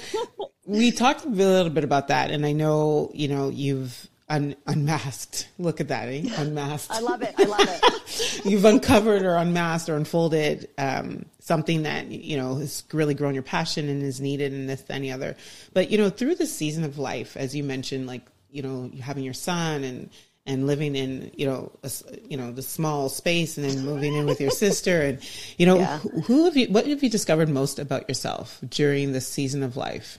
we 0.65 0.91
talked 0.91 1.25
a 1.25 1.29
little 1.29 1.71
bit 1.71 1.83
about 1.83 2.07
that, 2.07 2.31
and 2.31 2.45
I 2.45 2.53
know 2.53 3.11
you 3.13 3.27
know 3.27 3.49
you've 3.49 4.07
un- 4.31 4.55
unmasked. 4.65 5.49
Look 5.59 5.81
at 5.81 5.89
that, 5.89 6.07
eh? 6.07 6.23
Unmasked. 6.37 6.91
I 6.91 6.99
love 6.99 7.21
it. 7.21 7.35
I 7.37 7.43
love 7.43 7.67
it. 7.67 8.45
you've 8.45 8.65
uncovered 8.65 9.23
or 9.23 9.35
unmasked 9.35 9.89
or 9.89 9.95
unfolded 9.95 10.69
um, 10.77 11.25
something 11.39 11.83
that 11.83 12.07
you 12.07 12.37
know 12.37 12.55
has 12.55 12.83
really 12.91 13.13
grown 13.13 13.33
your 13.33 13.43
passion 13.43 13.89
and 13.89 14.01
is 14.01 14.21
needed 14.21 14.53
in 14.53 14.67
this 14.67 14.83
any 14.89 15.11
other. 15.11 15.35
But 15.73 15.91
you 15.91 15.97
know, 15.97 16.09
through 16.09 16.35
the 16.35 16.47
season 16.47 16.83
of 16.83 16.97
life, 16.97 17.37
as 17.37 17.55
you 17.55 17.63
mentioned, 17.63 18.07
like 18.07 18.25
you 18.49 18.63
know 18.63 18.89
having 19.01 19.23
your 19.23 19.33
son 19.33 19.83
and 19.83 20.09
and 20.45 20.65
living 20.65 20.95
in 20.95 21.31
you 21.35 21.45
know 21.45 21.71
a, 21.83 21.91
you 22.27 22.37
know 22.37 22.51
the 22.51 22.61
small 22.61 23.09
space 23.09 23.57
and 23.57 23.69
then 23.69 23.85
moving 23.85 24.15
in 24.15 24.25
with 24.25 24.41
your 24.41 24.51
sister 24.51 25.01
and 25.01 25.19
you 25.57 25.65
know 25.65 25.77
yeah. 25.77 25.99
who, 25.99 26.21
who 26.21 26.45
have 26.45 26.57
you 26.57 26.67
what 26.67 26.87
have 26.87 27.03
you 27.03 27.09
discovered 27.09 27.47
most 27.47 27.77
about 27.77 28.07
yourself 28.09 28.59
during 28.67 29.11
this 29.11 29.27
season 29.27 29.61
of 29.61 29.77
life 29.77 30.17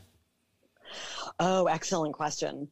oh 1.41 1.67
excellent 1.67 2.15
question 2.15 2.69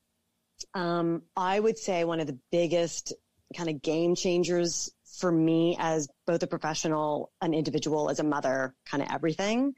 um, 0.74 1.22
i 1.36 1.58
would 1.58 1.78
say 1.78 2.04
one 2.04 2.20
of 2.20 2.26
the 2.26 2.38
biggest 2.50 3.12
kind 3.56 3.68
of 3.68 3.82
game 3.82 4.14
changers 4.14 4.90
for 5.18 5.32
me 5.32 5.76
as 5.78 6.08
both 6.26 6.42
a 6.42 6.46
professional 6.46 7.32
an 7.40 7.52
individual 7.52 8.10
as 8.10 8.20
a 8.20 8.24
mother 8.24 8.74
kind 8.86 9.02
of 9.02 9.08
everything 9.12 9.74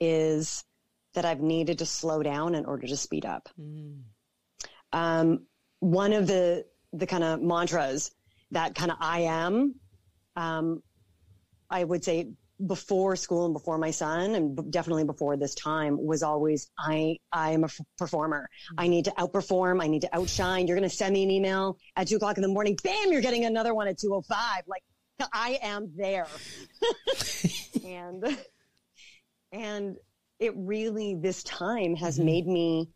is 0.00 0.64
that 1.14 1.24
i've 1.24 1.40
needed 1.40 1.78
to 1.78 1.86
slow 1.86 2.22
down 2.22 2.54
in 2.54 2.64
order 2.64 2.86
to 2.86 2.96
speed 2.96 3.26
up. 3.26 3.48
Mm. 3.60 4.02
Um, 4.92 5.46
one 5.80 6.12
of 6.12 6.26
the 6.26 6.64
the 6.92 7.06
kind 7.06 7.24
of 7.24 7.40
mantras 7.40 8.12
that 8.50 8.74
kind 8.74 8.90
of 8.90 8.98
I 9.00 9.20
am, 9.20 9.74
um, 10.36 10.82
I 11.70 11.82
would 11.82 12.04
say 12.04 12.32
before 12.66 13.16
school 13.16 13.46
and 13.46 13.54
before 13.54 13.78
my 13.78 13.90
son 13.90 14.34
and 14.34 14.70
definitely 14.70 15.04
before 15.04 15.36
this 15.36 15.54
time 15.54 15.96
was 16.02 16.22
always 16.22 16.70
I 16.78 17.18
I 17.32 17.52
am 17.52 17.62
a 17.62 17.66
f- 17.66 17.80
performer. 17.98 18.48
I 18.78 18.88
need 18.88 19.06
to 19.06 19.10
outperform. 19.12 19.82
I 19.82 19.88
need 19.88 20.02
to 20.02 20.14
outshine. 20.14 20.66
You're 20.66 20.76
going 20.76 20.88
to 20.88 20.94
send 20.94 21.14
me 21.14 21.22
an 21.24 21.30
email 21.30 21.78
at 21.96 22.08
two 22.08 22.16
o'clock 22.16 22.36
in 22.36 22.42
the 22.42 22.48
morning. 22.48 22.78
Bam! 22.82 23.10
You're 23.10 23.22
getting 23.22 23.44
another 23.44 23.74
one 23.74 23.88
at 23.88 23.98
two 23.98 24.12
o 24.12 24.18
oh 24.18 24.22
five. 24.22 24.62
Like 24.66 24.82
I 25.32 25.58
am 25.62 25.92
there, 25.96 26.26
and 27.84 28.38
and 29.52 29.96
it 30.38 30.52
really 30.56 31.14
this 31.14 31.42
time 31.42 31.94
has 31.96 32.16
mm-hmm. 32.16 32.26
made 32.26 32.46
me 32.46 32.90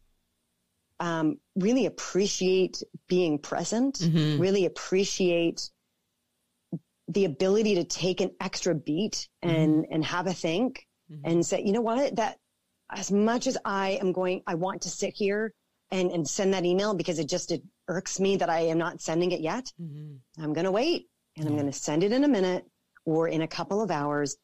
um, 1.00 1.38
really 1.54 1.86
appreciate 1.86 2.82
being 3.08 3.38
present, 3.38 3.98
mm-hmm. 3.98 4.40
really 4.40 4.64
appreciate 4.64 5.70
the 7.08 7.24
ability 7.24 7.76
to 7.76 7.84
take 7.84 8.20
an 8.20 8.30
extra 8.40 8.74
beat 8.74 9.28
and 9.42 9.84
mm-hmm. 9.84 9.92
and 9.92 10.04
have 10.04 10.26
a 10.26 10.32
think 10.32 10.86
mm-hmm. 11.10 11.28
and 11.28 11.46
say, 11.46 11.62
you 11.64 11.72
know 11.72 11.80
what, 11.80 12.16
that 12.16 12.38
as 12.90 13.10
much 13.10 13.46
as 13.46 13.56
I 13.64 13.98
am 14.00 14.12
going, 14.12 14.42
I 14.46 14.54
want 14.54 14.82
to 14.82 14.90
sit 14.90 15.14
here 15.14 15.52
and 15.90 16.10
and 16.10 16.28
send 16.28 16.54
that 16.54 16.64
email 16.64 16.94
because 16.94 17.18
it 17.18 17.28
just 17.28 17.52
it 17.52 17.62
irks 17.88 18.18
me 18.18 18.36
that 18.36 18.50
I 18.50 18.60
am 18.60 18.78
not 18.78 19.00
sending 19.00 19.32
it 19.32 19.40
yet. 19.40 19.72
Mm-hmm. 19.80 20.42
I'm 20.42 20.52
going 20.52 20.64
to 20.64 20.72
wait 20.72 21.06
and 21.36 21.46
I'm 21.46 21.54
going 21.54 21.66
to 21.66 21.72
send 21.72 22.02
it 22.02 22.12
in 22.12 22.24
a 22.24 22.28
minute 22.28 22.64
or 23.04 23.28
in 23.28 23.42
a 23.42 23.48
couple 23.48 23.80
of 23.82 23.90
hours 23.90 24.36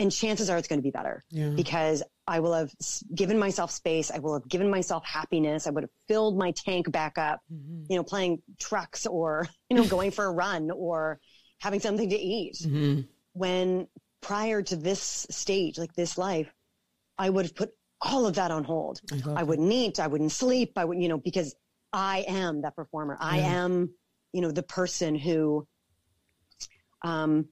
and 0.00 0.10
chances 0.10 0.48
are 0.48 0.56
it's 0.56 0.66
going 0.66 0.78
to 0.78 0.82
be 0.82 0.90
better 0.90 1.22
yeah. 1.30 1.50
because 1.50 2.02
I 2.26 2.40
will 2.40 2.54
have 2.54 2.72
given 3.14 3.38
myself 3.38 3.70
space. 3.70 4.10
I 4.10 4.18
will 4.18 4.32
have 4.32 4.48
given 4.48 4.70
myself 4.70 5.04
happiness. 5.04 5.66
I 5.66 5.70
would 5.70 5.82
have 5.82 5.90
filled 6.08 6.38
my 6.38 6.52
tank 6.52 6.90
back 6.90 7.18
up, 7.18 7.40
mm-hmm. 7.52 7.84
you 7.90 7.96
know, 7.96 8.02
playing 8.02 8.40
trucks 8.58 9.06
or, 9.06 9.46
you 9.68 9.76
know, 9.76 9.84
going 9.84 10.10
for 10.10 10.24
a 10.24 10.32
run 10.32 10.70
or 10.70 11.20
having 11.60 11.80
something 11.80 12.10
to 12.10 12.16
eat. 12.16 12.56
Mm-hmm. 12.62 13.02
When 13.32 13.86
prior 14.20 14.60
to 14.62 14.76
this 14.76 15.26
stage, 15.30 15.78
like 15.78 15.94
this 15.94 16.18
life, 16.18 16.52
I 17.16 17.30
would 17.30 17.44
have 17.44 17.54
put 17.54 17.70
all 18.00 18.26
of 18.26 18.34
that 18.34 18.50
on 18.50 18.64
hold. 18.64 19.00
I, 19.12 19.40
I 19.40 19.42
wouldn't 19.42 19.72
eat. 19.72 20.00
I 20.00 20.06
wouldn't 20.06 20.32
sleep. 20.32 20.72
I 20.76 20.84
wouldn't, 20.84 21.02
you 21.02 21.08
know, 21.08 21.18
because 21.18 21.54
I 21.92 22.24
am 22.26 22.62
that 22.62 22.74
performer. 22.74 23.16
Yeah. 23.20 23.26
I 23.26 23.36
am, 23.38 23.90
you 24.32 24.40
know, 24.40 24.50
the 24.50 24.62
person 24.62 25.14
who, 25.14 25.66
um, 27.02 27.48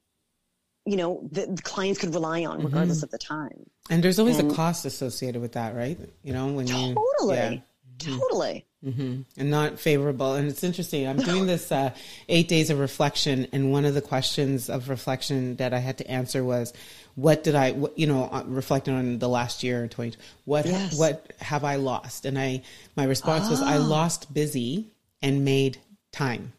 you 0.87 0.97
know, 0.97 1.29
the, 1.31 1.47
the 1.47 1.63
clients 1.63 2.01
could 2.01 2.15
rely 2.15 2.45
on 2.45 2.65
regardless 2.65 2.99
mm-hmm. 2.99 3.05
of 3.05 3.11
the 3.11 3.19
time. 3.19 3.65
And 3.91 4.03
there's 4.03 4.19
always 4.19 4.39
and, 4.39 4.51
a 4.51 4.55
cost 4.55 4.87
associated 4.87 5.43
with 5.43 5.53
that, 5.53 5.75
right? 5.75 5.99
You 6.23 6.33
know, 6.33 6.47
when 6.49 6.67
you 6.67 6.95
totally, 6.95 7.37
yeah. 7.37 7.51
Mm-hmm. 7.99 8.19
totally. 8.19 8.67
Mm-hmm. 8.85 9.23
And 9.37 9.51
not 9.51 9.81
favorable. 9.81 10.35
And 10.35 10.49
it's 10.49 10.63
interesting. 10.63 11.09
I'm 11.09 11.17
doing 11.17 11.47
this 11.47 11.73
uh, 11.73 11.91
eight 12.29 12.47
days 12.47 12.71
of 12.71 12.79
reflection, 12.79 13.49
and 13.53 13.73
one 13.73 13.85
of 13.85 13.95
the 13.95 14.01
questions 14.01 14.71
of 14.71 14.89
reflection 14.89 15.57
that 15.57 15.75
I 15.75 15.79
had 15.79 15.99
to 15.99 16.09
answer 16.09 16.45
was, 16.45 16.73
"What 17.17 17.43
did 17.43 17.57
I, 17.57 17.73
what, 17.73 17.99
you 17.99 18.07
know, 18.07 18.29
uh, 18.31 18.45
reflecting 18.47 18.95
on 18.95 19.19
the 19.19 19.29
last 19.29 19.65
year, 19.65 19.89
20, 19.89 20.17
what 20.45 20.65
yes. 20.67 20.97
what 20.97 21.33
have 21.41 21.65
I 21.65 21.75
lost?" 21.75 22.25
And 22.25 22.39
I, 22.39 22.63
my 22.95 23.03
response 23.03 23.49
oh. 23.49 23.51
was, 23.51 23.63
"I 23.63 23.79
ah. 23.79 23.81
lost 23.81 24.33
busy 24.33 24.93
and 25.23 25.45
made 25.45 25.79
time." 26.13 26.53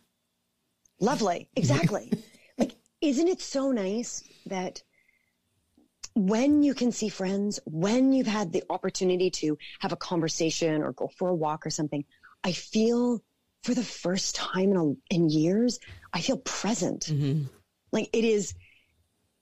Lovely, 1.00 1.48
exactly. 1.56 2.12
like, 2.58 2.76
isn't 3.00 3.30
it 3.30 3.42
so 3.42 3.72
nice 3.72 4.26
that 4.46 4.84
when 6.16 6.64
you 6.64 6.74
can 6.74 6.92
see 6.92 7.10
friends, 7.10 7.60
when 7.66 8.12
you've 8.14 8.28
had 8.28 8.52
the 8.52 8.64
opportunity 8.70 9.30
to 9.30 9.58
have 9.80 9.92
a 9.92 9.98
conversation 9.98 10.82
or 10.82 10.94
go 10.94 11.10
for 11.18 11.30
a 11.30 11.36
walk 11.36 11.66
or 11.66 11.70
something, 11.70 12.04
I 12.44 12.52
feel 12.52 13.22
for 13.64 13.74
the 13.74 13.84
first 13.84 14.36
time 14.36 14.72
in, 14.72 14.78
a, 14.78 15.16
in 15.16 15.30
years, 15.30 15.80
I 16.14 16.22
feel 16.22 16.38
present. 16.38 17.06
Mm-hmm. 17.06 17.44
Like 17.92 18.10
it 18.14 18.24
is, 18.24 18.54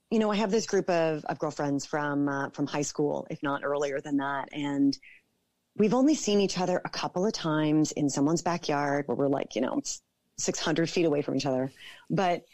you 0.09 0.19
know, 0.19 0.31
I 0.31 0.35
have 0.37 0.51
this 0.51 0.65
group 0.65 0.89
of, 0.89 1.23
of 1.25 1.39
girlfriends 1.39 1.85
from, 1.85 2.27
uh, 2.27 2.49
from 2.49 2.65
high 2.65 2.81
school, 2.81 3.27
if 3.29 3.43
not 3.43 3.63
earlier 3.63 3.99
than 4.01 4.17
that. 4.17 4.49
And 4.51 4.97
we've 5.75 5.93
only 5.93 6.15
seen 6.15 6.39
each 6.39 6.57
other 6.57 6.81
a 6.83 6.89
couple 6.89 7.25
of 7.25 7.33
times 7.33 7.91
in 7.91 8.09
someone's 8.09 8.41
backyard 8.41 9.07
where 9.07 9.15
we're 9.15 9.27
like, 9.27 9.55
you 9.55 9.61
know, 9.61 9.81
600 10.37 10.89
feet 10.89 11.05
away 11.05 11.21
from 11.21 11.35
each 11.35 11.45
other. 11.45 11.71
But 12.09 12.45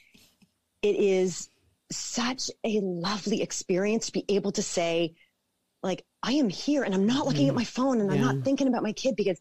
it 0.81 0.95
is 0.97 1.49
such 1.97 2.49
a 2.63 2.79
lovely 2.81 3.41
experience 3.41 4.07
to 4.07 4.11
be 4.13 4.25
able 4.29 4.51
to 4.53 4.63
say, 4.63 5.15
like, 5.81 6.05
I 6.21 6.33
am 6.33 6.49
here 6.49 6.83
and 6.83 6.93
I'm 6.93 7.05
not 7.05 7.25
looking 7.25 7.45
mm. 7.45 7.49
at 7.49 7.55
my 7.55 7.63
phone 7.63 7.99
and 7.99 8.11
I'm 8.11 8.21
not 8.21 8.43
thinking 8.43 8.67
about 8.67 8.83
my 8.83 8.93
kid 8.93 9.15
because 9.15 9.37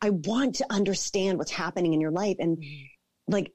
I 0.00 0.10
want 0.10 0.56
to 0.56 0.66
understand 0.70 1.38
what's 1.38 1.50
happening 1.50 1.92
in 1.92 2.00
your 2.00 2.10
life. 2.10 2.36
And 2.38 2.58
mm. 2.58 2.88
like, 3.28 3.52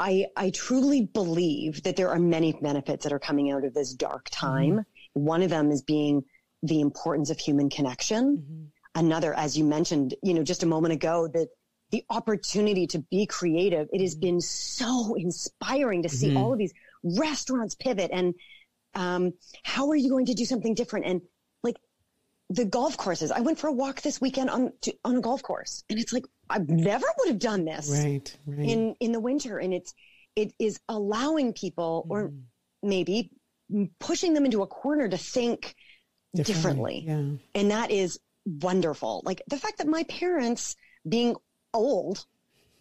I, 0.00 0.26
I 0.36 0.50
truly 0.50 1.02
believe 1.02 1.82
that 1.84 1.96
there 1.96 2.10
are 2.10 2.18
many 2.18 2.52
benefits 2.52 3.04
that 3.04 3.12
are 3.12 3.18
coming 3.18 3.52
out 3.52 3.64
of 3.64 3.74
this 3.74 3.92
dark 3.92 4.28
time. 4.30 4.78
Mm. 4.78 4.84
One 5.12 5.42
of 5.42 5.50
them 5.50 5.70
is 5.70 5.82
being 5.82 6.24
the 6.62 6.80
importance 6.80 7.30
of 7.30 7.38
human 7.38 7.68
connection. 7.70 8.38
Mm-hmm. 8.38 8.64
Another, 8.96 9.34
as 9.34 9.56
you 9.56 9.64
mentioned, 9.64 10.14
you 10.22 10.34
know, 10.34 10.42
just 10.42 10.62
a 10.62 10.66
moment 10.66 10.94
ago, 10.94 11.28
that 11.28 11.48
the 11.90 12.04
opportunity 12.10 12.86
to 12.88 12.98
be 13.10 13.26
creative. 13.26 13.88
It 13.92 14.00
has 14.00 14.14
mm-hmm. 14.14 14.20
been 14.20 14.40
so 14.40 15.14
inspiring 15.14 16.02
to 16.02 16.08
see 16.08 16.28
mm-hmm. 16.28 16.38
all 16.38 16.52
of 16.52 16.58
these 16.58 16.72
restaurants 17.04 17.74
pivot 17.74 18.10
and 18.12 18.34
um, 18.94 19.32
how 19.62 19.90
are 19.90 19.96
you 19.96 20.08
going 20.08 20.26
to 20.26 20.34
do 20.34 20.44
something 20.44 20.74
different? 20.74 21.06
And 21.06 21.22
like 21.62 21.76
the 22.50 22.64
golf 22.64 22.96
courses, 22.96 23.30
I 23.30 23.40
went 23.40 23.58
for 23.58 23.68
a 23.68 23.72
walk 23.72 24.02
this 24.02 24.20
weekend 24.20 24.50
on 24.50 24.72
to, 24.82 24.94
on 25.04 25.16
a 25.16 25.20
golf 25.20 25.42
course, 25.42 25.84
and 25.90 25.98
it's 25.98 26.12
like 26.12 26.24
I 26.48 26.58
never 26.58 27.06
would 27.18 27.28
have 27.28 27.38
done 27.38 27.64
this 27.64 27.90
right, 27.90 28.36
right. 28.46 28.68
in 28.68 28.94
in 29.00 29.12
the 29.12 29.20
winter, 29.20 29.58
and 29.58 29.74
it's 29.74 29.94
it 30.36 30.52
is 30.58 30.80
allowing 30.88 31.52
people, 31.52 32.06
or 32.08 32.28
mm. 32.28 32.42
maybe 32.82 33.30
pushing 33.98 34.34
them 34.34 34.44
into 34.44 34.62
a 34.62 34.66
corner 34.66 35.08
to 35.08 35.18
think 35.18 35.74
differently, 36.34 37.00
differently. 37.02 37.04
Yeah. 37.06 37.60
and 37.60 37.70
that 37.70 37.90
is 37.90 38.20
wonderful. 38.44 39.22
Like 39.24 39.42
the 39.48 39.56
fact 39.56 39.78
that 39.78 39.86
my 39.86 40.04
parents 40.04 40.76
being 41.08 41.36
old, 41.72 42.24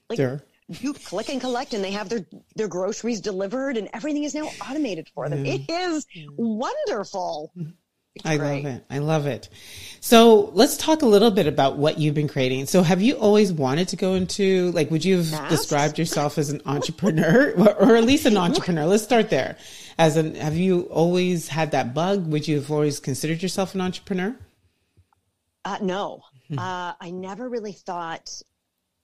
like 0.09 0.17
sure 0.17 0.43
you 0.67 0.93
click 0.93 1.29
and 1.29 1.41
collect 1.41 1.73
and 1.73 1.83
they 1.83 1.91
have 1.91 2.09
their, 2.09 2.25
their 2.55 2.67
groceries 2.67 3.21
delivered 3.21 3.77
and 3.77 3.89
everything 3.93 4.23
is 4.23 4.33
now 4.33 4.49
automated 4.69 5.09
for 5.13 5.29
them. 5.29 5.45
Yeah. 5.45 5.53
It 5.55 5.69
is 5.69 6.05
wonderful. 6.37 7.51
It's 8.15 8.25
I 8.25 8.37
great. 8.37 8.63
love 8.63 8.73
it. 8.75 8.85
I 8.91 8.99
love 8.99 9.25
it. 9.25 9.49
So 9.99 10.51
let's 10.53 10.77
talk 10.77 11.01
a 11.01 11.07
little 11.07 11.31
bit 11.31 11.47
about 11.47 11.77
what 11.77 11.97
you've 11.97 12.13
been 12.13 12.27
creating. 12.27 12.67
So 12.67 12.83
have 12.83 13.01
you 13.01 13.15
always 13.15 13.51
wanted 13.51 13.87
to 13.89 13.95
go 13.95 14.13
into, 14.13 14.71
like, 14.71 14.91
would 14.91 15.03
you 15.03 15.17
have 15.17 15.49
described 15.49 15.97
yourself 15.97 16.37
as 16.37 16.51
an 16.51 16.61
entrepreneur 16.65 17.53
or 17.79 17.95
at 17.95 18.03
least 18.03 18.25
an 18.27 18.37
entrepreneur? 18.47 18.85
Let's 18.85 19.03
start 19.03 19.31
there. 19.31 19.57
As 19.97 20.15
an, 20.15 20.35
have 20.35 20.55
you 20.55 20.81
always 20.83 21.47
had 21.47 21.71
that 21.71 21.93
bug? 21.93 22.27
Would 22.27 22.47
you 22.47 22.57
have 22.57 22.71
always 22.71 22.99
considered 22.99 23.41
yourself 23.41 23.73
an 23.73 23.81
entrepreneur? 23.81 24.35
Uh, 25.65 25.77
no, 25.81 26.21
uh, 26.57 26.93
I 26.99 27.09
never 27.09 27.49
really 27.49 27.71
thought 27.71 28.29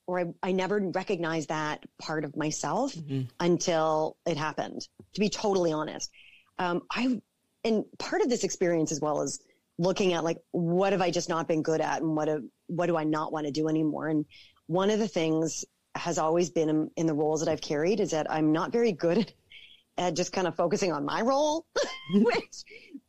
or 0.10 0.20
I, 0.20 0.25
I 0.42 0.51
never 0.54 0.80
recognized 0.80 1.50
that 1.50 1.84
part 2.01 2.25
of 2.25 2.36
myself 2.36 2.96
mm-hmm. 2.96 3.25
until 3.39 4.18
it 4.25 4.38
happened, 4.38 4.82
to 5.13 5.20
be 5.20 5.30
totally 5.30 5.72
honest. 5.72 6.10
Um, 6.58 6.82
I, 6.92 7.22
and 7.63 7.86
part 8.00 8.24
of 8.24 8.30
this 8.30 8.44
experience 8.44 8.92
as 8.92 9.00
well 9.00 9.22
as 9.22 9.39
looking 9.78 10.13
at 10.13 10.24
like, 10.24 10.39
what 10.50 10.94
have 10.94 11.01
I 11.01 11.12
just 11.12 11.30
not 11.30 11.48
been 11.48 11.62
good 11.62 11.80
at 11.80 12.01
and 12.01 12.16
what, 12.16 12.28
have, 12.28 12.42
what 12.66 12.88
do 12.88 12.98
I 12.98 13.04
not 13.04 13.32
want 13.32 13.46
to 13.46 13.51
do 13.51 13.68
anymore? 13.68 14.08
And 14.08 14.25
one 14.66 14.89
of 14.89 14.98
the 14.98 15.08
things 15.08 15.63
has 15.94 16.18
always 16.18 16.50
been 16.50 16.70
in, 16.70 16.89
in 16.96 17.06
the 17.06 17.13
roles 17.13 17.42
that 17.42 17.51
I've 17.51 17.62
carried 17.62 18.00
is 18.00 18.10
that 18.10 18.32
I'm 18.32 18.51
not 18.51 18.72
very 18.72 18.94
good 18.94 19.32
at 20.00 20.16
just 20.16 20.34
kind 20.34 20.48
of 20.48 20.56
focusing 20.56 20.92
on 20.92 21.06
my 21.06 21.22
role, 21.22 21.68
which 22.13 22.63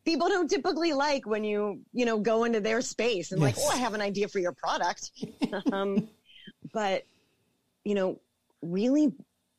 people 0.04 0.28
don't 0.28 0.50
typically 0.50 0.92
like 0.92 1.26
when 1.26 1.44
you, 1.44 1.80
you 1.94 2.04
know, 2.04 2.18
go 2.18 2.44
into 2.44 2.60
their 2.60 2.82
space 2.82 3.32
and 3.32 3.40
yes. 3.40 3.56
like, 3.56 3.64
oh, 3.64 3.74
I 3.74 3.78
have 3.78 3.94
an 3.94 4.02
idea 4.02 4.28
for 4.28 4.38
your 4.38 4.52
product. 4.52 5.12
um, 5.72 6.10
but 6.72 7.04
you 7.84 7.94
know, 7.94 8.20
really 8.62 9.12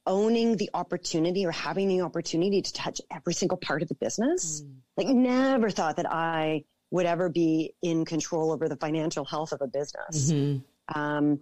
owning 0.08 0.58
the 0.58 0.70
opportunity 0.74 1.46
or 1.46 1.52
having 1.52 1.88
the 1.88 2.02
opportunity 2.02 2.62
to 2.62 2.74
touch 2.74 3.02
every 3.12 3.34
single 3.34 3.58
part 3.58 3.82
of 3.82 3.88
the 3.88 3.96
business. 3.96 4.62
Mm. 4.62 4.76
Like 4.98 5.08
never 5.08 5.70
thought 5.70 5.98
that 5.98 6.12
I 6.12 6.66
would 6.90 7.06
ever 7.06 7.30
be 7.30 7.74
in 7.82 8.06
control 8.06 8.52
over 8.52 8.68
the 8.68 8.76
financial 8.76 9.26
health 9.26 9.52
of 9.52 9.62
a 9.62 9.68
business. 9.68 10.32
Mm-hmm. 10.32 11.00
Um, 11.00 11.40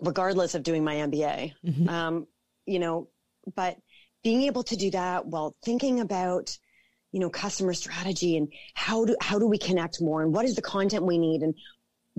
regardless 0.00 0.54
of 0.54 0.62
doing 0.62 0.82
my 0.82 0.96
MBA. 0.96 1.52
Mm-hmm. 1.64 1.88
Um, 1.88 2.26
you 2.66 2.78
know, 2.78 3.08
but 3.54 3.76
being 4.22 4.42
able 4.42 4.62
to 4.64 4.76
do 4.76 4.90
that 4.90 5.26
while 5.26 5.54
thinking 5.62 6.00
about, 6.00 6.56
you 7.12 7.20
know, 7.20 7.30
customer 7.30 7.74
strategy 7.74 8.36
and 8.36 8.48
how 8.74 9.04
do, 9.04 9.16
how 9.20 9.38
do 9.38 9.46
we 9.46 9.58
connect 9.58 10.00
more 10.00 10.22
and 10.22 10.32
what 10.32 10.44
is 10.44 10.56
the 10.56 10.62
content 10.62 11.04
we 11.04 11.18
need 11.18 11.42
and 11.42 11.54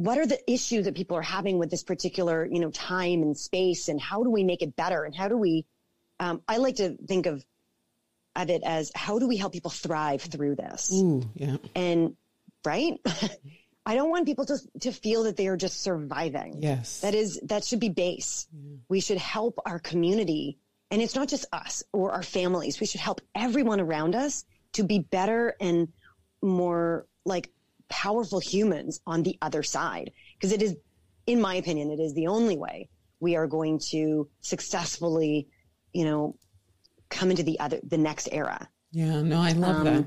what 0.01 0.17
are 0.17 0.25
the 0.25 0.51
issues 0.51 0.85
that 0.85 0.95
people 0.95 1.15
are 1.15 1.21
having 1.21 1.59
with 1.59 1.69
this 1.69 1.83
particular, 1.83 2.47
you 2.49 2.59
know, 2.59 2.71
time 2.71 3.21
and 3.21 3.37
space 3.37 3.87
and 3.87 4.01
how 4.01 4.23
do 4.23 4.31
we 4.31 4.43
make 4.43 4.63
it 4.63 4.75
better? 4.75 5.03
And 5.03 5.15
how 5.15 5.27
do 5.27 5.37
we, 5.37 5.67
um, 6.19 6.41
I 6.47 6.57
like 6.57 6.77
to 6.77 6.97
think 7.07 7.27
of, 7.27 7.45
of 8.35 8.49
it 8.49 8.63
as 8.63 8.91
how 8.95 9.19
do 9.19 9.27
we 9.27 9.37
help 9.37 9.53
people 9.53 9.69
thrive 9.69 10.23
through 10.23 10.55
this? 10.55 10.91
Ooh, 10.91 11.29
yeah. 11.35 11.57
And 11.75 12.15
right. 12.65 12.99
I 13.85 13.93
don't 13.93 14.09
want 14.09 14.25
people 14.25 14.45
to, 14.45 14.57
to 14.79 14.91
feel 14.91 15.23
that 15.25 15.37
they 15.37 15.47
are 15.47 15.57
just 15.57 15.81
surviving. 15.81 16.63
Yes. 16.63 17.01
That 17.01 17.13
is, 17.13 17.39
that 17.43 17.63
should 17.63 17.79
be 17.79 17.89
base. 17.89 18.47
Yeah. 18.51 18.77
We 18.89 19.01
should 19.01 19.19
help 19.19 19.59
our 19.67 19.77
community. 19.77 20.57
And 20.89 20.99
it's 20.99 21.15
not 21.15 21.27
just 21.27 21.45
us 21.53 21.83
or 21.93 22.11
our 22.11 22.23
families. 22.23 22.79
We 22.79 22.87
should 22.87 23.01
help 23.01 23.21
everyone 23.35 23.79
around 23.79 24.15
us 24.15 24.45
to 24.73 24.83
be 24.83 24.97
better 24.97 25.55
and 25.59 25.89
more 26.41 27.05
like 27.23 27.51
powerful 27.91 28.39
humans 28.39 29.01
on 29.05 29.21
the 29.21 29.37
other 29.41 29.61
side. 29.61 30.11
Because 30.35 30.51
it 30.51 30.61
is, 30.61 30.75
in 31.27 31.39
my 31.39 31.55
opinion, 31.55 31.91
it 31.91 31.99
is 31.99 32.15
the 32.15 32.27
only 32.27 32.57
way 32.57 32.89
we 33.19 33.35
are 33.35 33.45
going 33.45 33.79
to 33.91 34.27
successfully, 34.39 35.47
you 35.93 36.05
know, 36.05 36.35
come 37.09 37.29
into 37.29 37.43
the 37.43 37.59
other, 37.59 37.79
the 37.83 37.97
next 37.97 38.29
era. 38.31 38.67
Yeah, 38.91 39.21
no, 39.21 39.39
I 39.39 39.51
love 39.51 39.75
um, 39.75 39.83
that. 39.83 40.05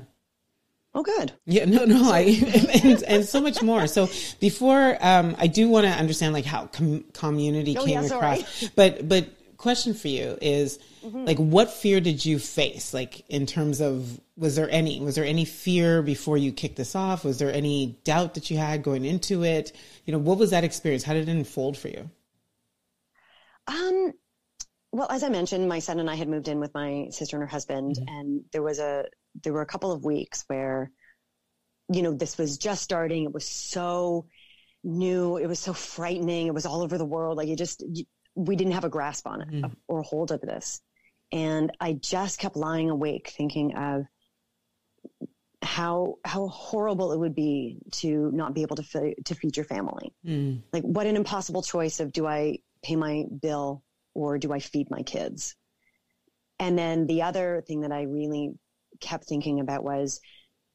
Oh, 0.93 1.03
good. 1.03 1.33
Yeah, 1.45 1.65
no, 1.65 1.85
no, 1.85 2.11
I, 2.11 2.19
and, 2.83 3.03
and 3.03 3.25
so 3.25 3.41
much 3.41 3.61
more. 3.61 3.85
So 3.87 4.09
before, 4.39 4.97
um, 5.01 5.35
I 5.37 5.47
do 5.47 5.69
want 5.69 5.85
to 5.85 5.91
understand 5.91 6.33
like 6.33 6.45
how 6.45 6.67
com- 6.67 7.05
community 7.13 7.77
oh, 7.77 7.85
came 7.85 8.01
yeah, 8.01 8.05
across, 8.05 8.69
but, 8.75 9.07
but 9.07 9.27
question 9.57 9.93
for 9.93 10.07
you 10.07 10.37
is 10.41 10.79
mm-hmm. 11.03 11.25
like, 11.25 11.37
what 11.37 11.71
fear 11.71 11.99
did 11.99 12.25
you 12.25 12.39
face? 12.39 12.93
Like 12.93 13.27
in 13.29 13.45
terms 13.45 13.81
of 13.81 14.19
was 14.37 14.55
there 14.55 14.69
any 14.69 14.99
was 14.99 15.15
there 15.15 15.25
any 15.25 15.45
fear 15.45 16.01
before 16.01 16.37
you 16.37 16.51
kicked 16.51 16.75
this 16.75 16.95
off? 16.95 17.23
Was 17.23 17.39
there 17.39 17.51
any 17.51 17.97
doubt 18.03 18.33
that 18.35 18.49
you 18.49 18.57
had 18.57 18.83
going 18.83 19.05
into 19.05 19.43
it? 19.43 19.71
You 20.05 20.13
know 20.13 20.19
what 20.19 20.37
was 20.37 20.51
that 20.51 20.63
experience? 20.63 21.03
How 21.03 21.13
did 21.13 21.29
it 21.29 21.31
unfold 21.31 21.77
for 21.77 21.87
you? 21.87 22.09
Um 23.67 24.13
well 24.91 25.07
as 25.09 25.23
i 25.23 25.29
mentioned 25.29 25.67
my 25.67 25.79
son 25.79 25.99
and 25.99 26.09
i 26.09 26.15
had 26.15 26.29
moved 26.29 26.47
in 26.47 26.57
with 26.57 26.73
my 26.73 27.07
sister 27.09 27.35
and 27.35 27.41
her 27.41 27.47
husband 27.47 27.97
mm-hmm. 27.97 28.15
and 28.15 28.45
there 28.53 28.63
was 28.63 28.79
a 28.79 29.03
there 29.43 29.51
were 29.51 29.61
a 29.61 29.65
couple 29.65 29.91
of 29.91 30.05
weeks 30.05 30.45
where 30.47 30.89
you 31.89 32.01
know 32.01 32.13
this 32.13 32.37
was 32.37 32.57
just 32.57 32.83
starting. 32.83 33.23
It 33.23 33.33
was 33.33 33.47
so 33.47 34.25
new. 34.83 35.37
It 35.37 35.47
was 35.47 35.59
so 35.59 35.73
frightening. 35.73 36.47
It 36.47 36.53
was 36.53 36.65
all 36.65 36.81
over 36.81 36.97
the 36.97 37.05
world. 37.05 37.37
Like 37.37 37.47
you 37.47 37.55
just 37.55 37.83
you, 37.87 38.05
we 38.35 38.55
didn't 38.55 38.73
have 38.73 38.83
a 38.83 38.89
grasp 38.89 39.27
on 39.27 39.41
it 39.41 39.49
mm-hmm. 39.49 39.73
or 39.87 40.01
hold 40.03 40.31
of 40.31 40.41
this 40.41 40.81
and 41.31 41.71
i 41.79 41.93
just 41.93 42.39
kept 42.39 42.55
lying 42.55 42.89
awake 42.89 43.33
thinking 43.35 43.75
of 43.75 44.05
how 45.65 46.19
how 46.23 46.47
horrible 46.47 47.11
it 47.11 47.19
would 47.19 47.35
be 47.35 47.79
to 47.91 48.31
not 48.31 48.53
be 48.53 48.61
able 48.61 48.75
to 48.75 48.83
fe- 48.83 49.15
to 49.25 49.35
feed 49.35 49.57
your 49.57 49.65
family. 49.65 50.13
Mm. 50.25 50.61
Like 50.71 50.83
what 50.83 51.07
an 51.07 51.15
impossible 51.15 51.63
choice 51.63 51.99
of 51.99 52.13
do 52.13 52.25
I 52.25 52.59
pay 52.83 52.95
my 52.95 53.25
bill 53.41 53.83
or 54.13 54.37
do 54.37 54.53
I 54.53 54.59
feed 54.59 54.89
my 54.89 55.01
kids? 55.01 55.55
And 56.59 56.77
then 56.77 57.07
the 57.07 57.23
other 57.23 57.63
thing 57.67 57.81
that 57.81 57.91
I 57.91 58.03
really 58.03 58.53
kept 59.01 59.25
thinking 59.25 59.59
about 59.59 59.83
was 59.83 60.21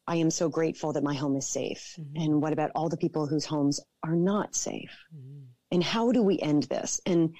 I 0.06 0.16
am 0.16 0.30
so 0.30 0.48
grateful 0.48 0.92
that 0.92 1.04
my 1.04 1.14
home 1.14 1.36
is 1.36 1.46
safe. 1.46 1.94
Mm-hmm. 1.98 2.22
And 2.22 2.42
what 2.42 2.52
about 2.52 2.72
all 2.74 2.88
the 2.88 2.96
people 2.96 3.26
whose 3.26 3.46
homes 3.46 3.80
are 4.02 4.16
not 4.16 4.54
safe? 4.54 4.96
Mm-hmm. 5.16 5.44
And 5.72 5.84
how 5.84 6.10
do 6.10 6.22
we 6.22 6.38
end 6.40 6.64
this? 6.64 7.00
And 7.06 7.34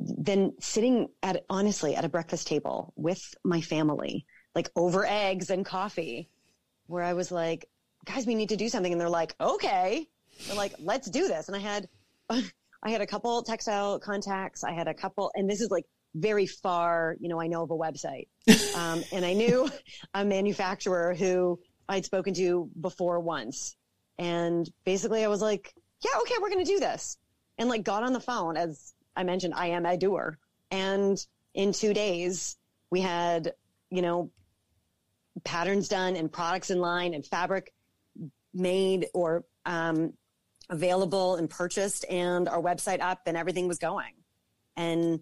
then 0.00 0.54
sitting 0.60 1.08
at, 1.22 1.44
honestly, 1.48 1.94
at 1.94 2.04
a 2.04 2.08
breakfast 2.08 2.46
table 2.46 2.92
with 2.96 3.34
my 3.44 3.60
family, 3.60 4.26
like 4.54 4.70
over 4.76 5.06
eggs 5.06 5.50
and 5.50 5.64
coffee, 5.64 6.28
where 6.86 7.02
I 7.02 7.14
was 7.14 7.30
like, 7.32 7.66
guys, 8.04 8.26
we 8.26 8.34
need 8.34 8.50
to 8.50 8.56
do 8.56 8.68
something. 8.68 8.92
And 8.92 9.00
they're 9.00 9.08
like, 9.08 9.34
okay. 9.40 10.08
They're 10.46 10.56
like, 10.56 10.74
let's 10.78 11.08
do 11.08 11.28
this. 11.28 11.48
And 11.48 11.56
I 11.56 11.60
had, 11.60 11.88
I 12.30 12.90
had 12.90 13.00
a 13.00 13.06
couple 13.06 13.42
textile 13.42 13.98
contacts. 13.98 14.64
I 14.64 14.72
had 14.72 14.88
a 14.88 14.94
couple, 14.94 15.30
and 15.34 15.48
this 15.48 15.60
is 15.60 15.70
like 15.70 15.86
very 16.14 16.46
far, 16.46 17.16
you 17.20 17.28
know, 17.28 17.40
I 17.40 17.46
know 17.46 17.62
of 17.62 17.70
a 17.70 17.76
website. 17.76 18.28
Um, 18.74 19.04
and 19.12 19.24
I 19.24 19.34
knew 19.34 19.70
a 20.14 20.24
manufacturer 20.24 21.14
who 21.14 21.60
I'd 21.88 22.04
spoken 22.04 22.34
to 22.34 22.68
before 22.80 23.20
once. 23.20 23.76
And 24.18 24.68
basically 24.84 25.24
I 25.24 25.28
was 25.28 25.40
like, 25.40 25.72
yeah, 26.04 26.10
okay, 26.22 26.34
we're 26.40 26.50
going 26.50 26.64
to 26.64 26.70
do 26.70 26.80
this. 26.80 27.18
And 27.56 27.68
like 27.68 27.84
got 27.84 28.02
on 28.02 28.12
the 28.12 28.20
phone 28.20 28.56
as 28.56 28.93
I 29.16 29.24
mentioned, 29.24 29.54
I 29.54 29.68
am 29.68 29.86
a 29.86 29.96
doer. 29.96 30.38
And 30.70 31.18
in 31.54 31.72
two 31.72 31.94
days 31.94 32.56
we 32.90 33.00
had, 33.00 33.54
you 33.90 34.02
know, 34.02 34.30
patterns 35.44 35.88
done 35.88 36.16
and 36.16 36.30
products 36.30 36.70
in 36.70 36.78
line 36.78 37.14
and 37.14 37.24
fabric 37.26 37.72
made 38.52 39.06
or, 39.14 39.44
um, 39.66 40.12
available 40.70 41.36
and 41.36 41.50
purchased 41.50 42.04
and 42.08 42.48
our 42.48 42.60
website 42.60 43.00
up 43.00 43.22
and 43.26 43.36
everything 43.36 43.68
was 43.68 43.78
going. 43.78 44.14
And 44.76 45.20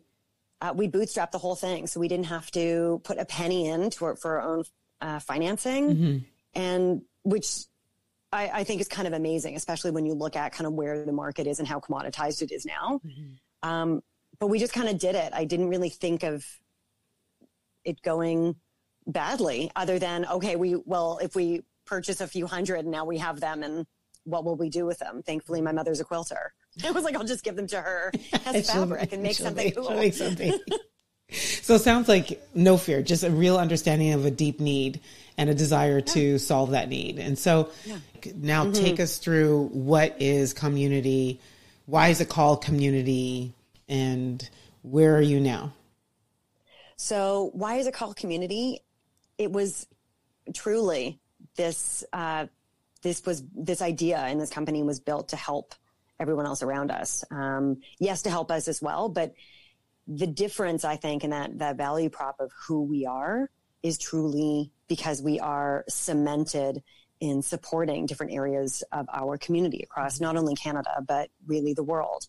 uh, 0.61 0.73
we 0.75 0.89
bootstrapped 0.89 1.33
the 1.33 1.39
whole 1.39 1.57
thing. 1.57 1.87
So 1.87 1.99
we 1.99 2.09
didn't 2.09 2.27
have 2.27 2.51
to 2.53 3.01
put 3.05 3.19
a 3.19 3.25
penny 3.25 3.69
in 3.69 3.91
to, 3.91 4.15
for 4.15 4.39
our 4.39 4.43
own 4.43 4.65
uh, 5.01 5.19
financing. 5.19 5.89
Mm-hmm. 5.89 6.19
And 6.55 7.03
which 7.25 7.65
I, 8.33 8.49
I, 8.49 8.65
think 8.65 8.81
is 8.81 8.89
kind 8.89 9.07
of 9.07 9.15
amazing, 9.15 9.57
especially 9.57 9.91
when 9.91 10.07
you 10.07 10.15
look 10.15 10.37
at 10.37 10.53
kind 10.53 10.67
of 10.67 10.75
where 10.75 11.05
the 11.05 11.13
market 11.13 11.47
is 11.47 11.59
and 11.59 11.69
how 11.69 11.81
commoditized 11.81 12.43
it 12.43 12.53
is 12.53 12.65
now. 12.65 13.01
Mm-hmm. 13.05 13.35
Um, 13.63 14.03
but 14.39 14.49
we 14.49 14.59
just 14.59 14.73
kind 14.73 14.89
of 14.89 14.99
did 14.99 15.15
it. 15.15 15.33
I 15.33 15.45
didn't 15.45 15.69
really 15.69 15.89
think 15.89 16.23
of 16.23 16.45
it 17.85 18.03
going 18.03 18.57
badly 19.07 19.71
other 19.77 19.99
than, 19.99 20.27
okay, 20.27 20.57
we, 20.57 20.77
well, 20.85 21.19
if 21.23 21.35
we 21.35 21.63
purchase 21.87 22.21
a 22.21 22.27
few 22.27 22.47
hundred 22.47 22.87
now 22.87 23.05
we 23.05 23.19
have 23.19 23.41
them 23.41 23.63
and 23.63 23.87
what 24.25 24.45
will 24.45 24.57
we 24.57 24.69
do 24.69 24.87
with 24.87 24.99
them? 24.99 25.23
Thankfully, 25.23 25.61
my 25.61 25.73
mother's 25.73 26.01
a 26.01 26.05
quilter. 26.05 26.53
It 26.85 26.95
was 26.95 27.05
like, 27.05 27.15
I'll 27.17 27.25
just 27.25 27.45
give 27.45 27.55
them 27.55 27.67
to 27.67 27.77
her 27.77 28.13
as 28.47 28.71
fabric 28.71 29.13
and 29.13 29.23
make 29.23 29.37
something 29.37 29.69
be, 29.69 29.75
cool. 29.75 29.91
Make 29.91 30.15
something. 30.15 30.59
so 31.31 31.75
it 31.75 31.81
sounds 31.81 32.09
like 32.09 32.43
no 32.55 32.79
fear, 32.79 33.03
just 33.03 33.25
a 33.25 33.31
real 33.31 33.59
understanding 33.59 34.15
of 34.15 34.25
a 34.25 34.31
deep 34.31 34.59
need 34.59 35.01
and 35.37 35.51
a 35.51 35.55
desire 35.55 35.99
yeah. 35.99 36.13
to 36.15 36.39
solve 36.39 36.71
that 36.71 36.89
need. 36.89 37.19
And 37.19 37.39
so 37.39 37.69
yeah. 37.85 37.99
now 38.37 38.65
mm-hmm. 38.65 38.73
take 38.73 39.01
us 39.01 39.19
through 39.19 39.69
what 39.73 40.17
is 40.19 40.55
community? 40.55 41.41
Why 41.87 42.09
is 42.09 42.21
it 42.21 42.29
called 42.29 42.65
community? 42.65 43.55
And 43.89 44.49
where 44.83 45.17
are 45.17 45.23
you 45.23 45.41
now? 45.41 45.75
So 46.97 47.51
why 47.55 47.77
is 47.77 47.87
it 47.87 47.95
called 47.95 48.17
community? 48.17 48.81
It 49.39 49.51
was 49.51 49.87
truly 50.55 51.19
this, 51.57 52.05
uh, 52.13 52.47
this 53.03 53.25
was 53.27 53.43
this 53.55 53.83
idea 53.83 54.19
and 54.19 54.41
this 54.41 54.51
company 54.51 54.83
was 54.83 55.01
built 55.01 55.29
to 55.31 55.37
help 55.37 55.75
everyone 56.21 56.47
else 56.47 56.63
around 56.63 56.91
us. 56.91 57.25
Um, 57.31 57.79
yes, 57.99 58.23
to 58.23 58.31
help 58.31 58.51
us 58.51 58.69
as 58.69 58.81
well, 58.81 59.09
but 59.09 59.35
the 60.07 60.27
difference 60.27 60.85
I 60.85 60.97
think 60.97 61.25
in 61.25 61.31
that 61.31 61.59
that 61.59 61.77
value 61.77 62.11
prop 62.11 62.37
of 62.41 62.51
who 62.67 62.83
we 62.83 63.07
are 63.07 63.51
is 63.83 63.99
truly 63.99 64.73
because 64.89 65.23
we 65.23 65.41
are 65.41 65.85
cemented 65.89 66.83
in 67.23 67.41
supporting 67.41 68.05
different 68.05 68.33
areas 68.33 68.83
of 68.91 69.07
our 69.15 69.39
community 69.39 69.81
across 69.81 70.21
not 70.21 70.37
only 70.37 70.57
Canada 70.57 71.05
but 71.07 71.31
really 71.47 71.73
the 71.73 71.85
world. 71.85 72.27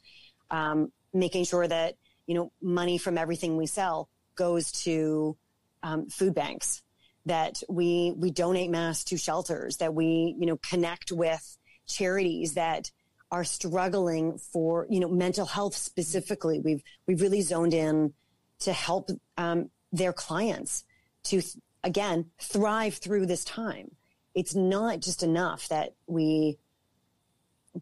Um, 0.51 0.91
making 1.15 1.45
sure 1.45 1.67
that 1.67 1.95
you 2.27 2.35
know 2.35 2.51
money 2.62 3.00
from 3.00 3.17
everything 3.17 3.57
we 3.57 3.65
sell 3.65 4.07
goes 4.35 4.71
to 4.83 5.35
um, 5.81 6.09
food 6.09 6.35
banks 6.35 6.83
that 7.25 7.63
we 7.67 8.13
we 8.15 8.29
donate 8.29 8.69
masks 8.69 9.05
to 9.05 9.17
shelters, 9.17 9.77
that 9.77 9.95
we 9.95 10.35
you 10.39 10.45
know 10.45 10.57
connect 10.57 11.12
with 11.12 11.57
charities 11.88 12.53
that 12.53 12.91
are 13.31 13.43
struggling 13.43 14.38
for 14.38 14.85
you 14.91 15.00
know 15.00 15.09
mental 15.09 15.47
health 15.47 15.75
specifically. 15.75 16.59
We've 16.59 16.83
we've 17.08 17.19
really 17.19 17.41
zoned 17.41 17.73
in 17.73 18.13
to 18.60 18.73
help 18.73 19.10
um, 19.39 19.71
their 19.91 20.13
clients 20.13 20.84
to 21.23 21.41
again 21.84 22.29
thrive 22.39 22.93
through 22.97 23.25
this 23.25 23.43
time. 23.43 23.89
It's 24.36 24.56
not 24.56 25.00
just 25.00 25.24
enough 25.24 25.67
that 25.69 25.93
we 26.08 26.58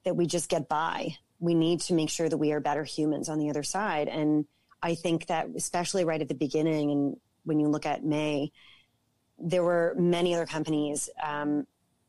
that 0.03 0.15
we 0.15 0.25
just 0.25 0.49
get 0.49 0.69
by. 0.69 1.15
We 1.39 1.53
need 1.53 1.81
to 1.81 1.93
make 1.93 2.09
sure 2.09 2.29
that 2.29 2.37
we 2.37 2.51
are 2.53 2.59
better 2.59 2.83
humans 2.83 3.29
on 3.29 3.39
the 3.39 3.49
other 3.49 3.63
side. 3.63 4.07
And 4.07 4.45
I 4.81 4.95
think 4.95 5.27
that 5.27 5.47
especially 5.55 6.05
right 6.05 6.21
at 6.21 6.29
the 6.29 6.35
beginning 6.35 6.91
and 6.91 7.17
when 7.43 7.59
you 7.59 7.67
look 7.67 7.85
at 7.85 8.03
May, 8.03 8.51
there 9.37 9.63
were 9.63 9.95
many 9.97 10.35
other 10.35 10.45
companies 10.45 11.09
um, 11.21 11.65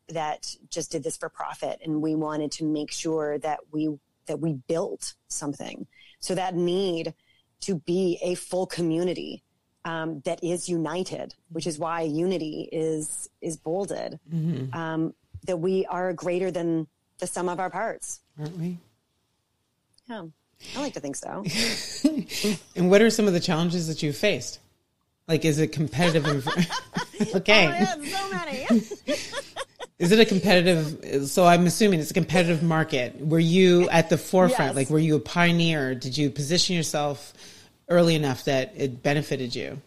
that 0.08 0.54
just 0.68 0.92
did 0.92 1.02
this 1.02 1.16
for 1.16 1.28
profit, 1.28 1.80
and 1.82 2.02
we 2.02 2.14
wanted 2.14 2.52
to 2.52 2.64
make 2.64 2.90
sure 2.90 3.38
that 3.38 3.60
we 3.70 3.88
that 4.26 4.40
we 4.40 4.54
built 4.54 5.14
something. 5.28 5.86
So 6.20 6.34
that 6.34 6.54
need 6.54 7.14
to 7.62 7.76
be 7.76 8.18
a 8.22 8.34
full 8.34 8.66
community 8.66 9.42
um, 9.84 10.20
that 10.24 10.42
is 10.42 10.68
united, 10.68 11.34
which 11.50 11.66
is 11.66 11.78
why 11.78 12.02
unity 12.02 12.68
is 12.72 13.28
is 13.40 13.56
bolded. 13.56 14.18
Mm-hmm. 14.32 14.74
Um, 14.76 15.14
that 15.46 15.56
we 15.56 15.86
are 15.86 16.12
greater 16.12 16.50
than 16.50 16.86
the 17.18 17.26
sum 17.26 17.48
of 17.48 17.58
our 17.58 17.70
parts, 17.70 18.20
aren't 18.38 18.56
we? 18.56 18.78
Yeah, 20.08 20.26
I 20.76 20.80
like 20.80 20.94
to 20.94 21.00
think 21.00 21.16
so. 21.16 21.44
and 22.76 22.90
what 22.90 23.02
are 23.02 23.10
some 23.10 23.26
of 23.26 23.32
the 23.32 23.40
challenges 23.40 23.88
that 23.88 24.02
you've 24.02 24.16
faced? 24.16 24.60
Like, 25.28 25.44
is 25.44 25.58
it 25.58 25.68
competitive? 25.68 26.26
Inf- 26.26 27.34
okay. 27.36 27.86
Oh, 27.88 28.04
so 28.04 28.30
many. 28.30 28.64
is 29.98 30.12
it 30.12 30.18
a 30.18 30.24
competitive? 30.24 31.28
So 31.28 31.44
I'm 31.44 31.66
assuming 31.66 32.00
it's 32.00 32.10
a 32.10 32.14
competitive 32.14 32.62
market. 32.62 33.24
Were 33.24 33.38
you 33.38 33.88
at 33.90 34.10
the 34.10 34.18
forefront? 34.18 34.70
Yes. 34.70 34.76
Like, 34.76 34.90
were 34.90 34.98
you 34.98 35.16
a 35.16 35.20
pioneer? 35.20 35.94
Did 35.94 36.18
you 36.18 36.30
position 36.30 36.76
yourself 36.76 37.32
early 37.92 38.14
enough 38.14 38.44
that 38.44 38.72
it 38.76 39.02
benefited 39.02 39.54
you? 39.54 39.80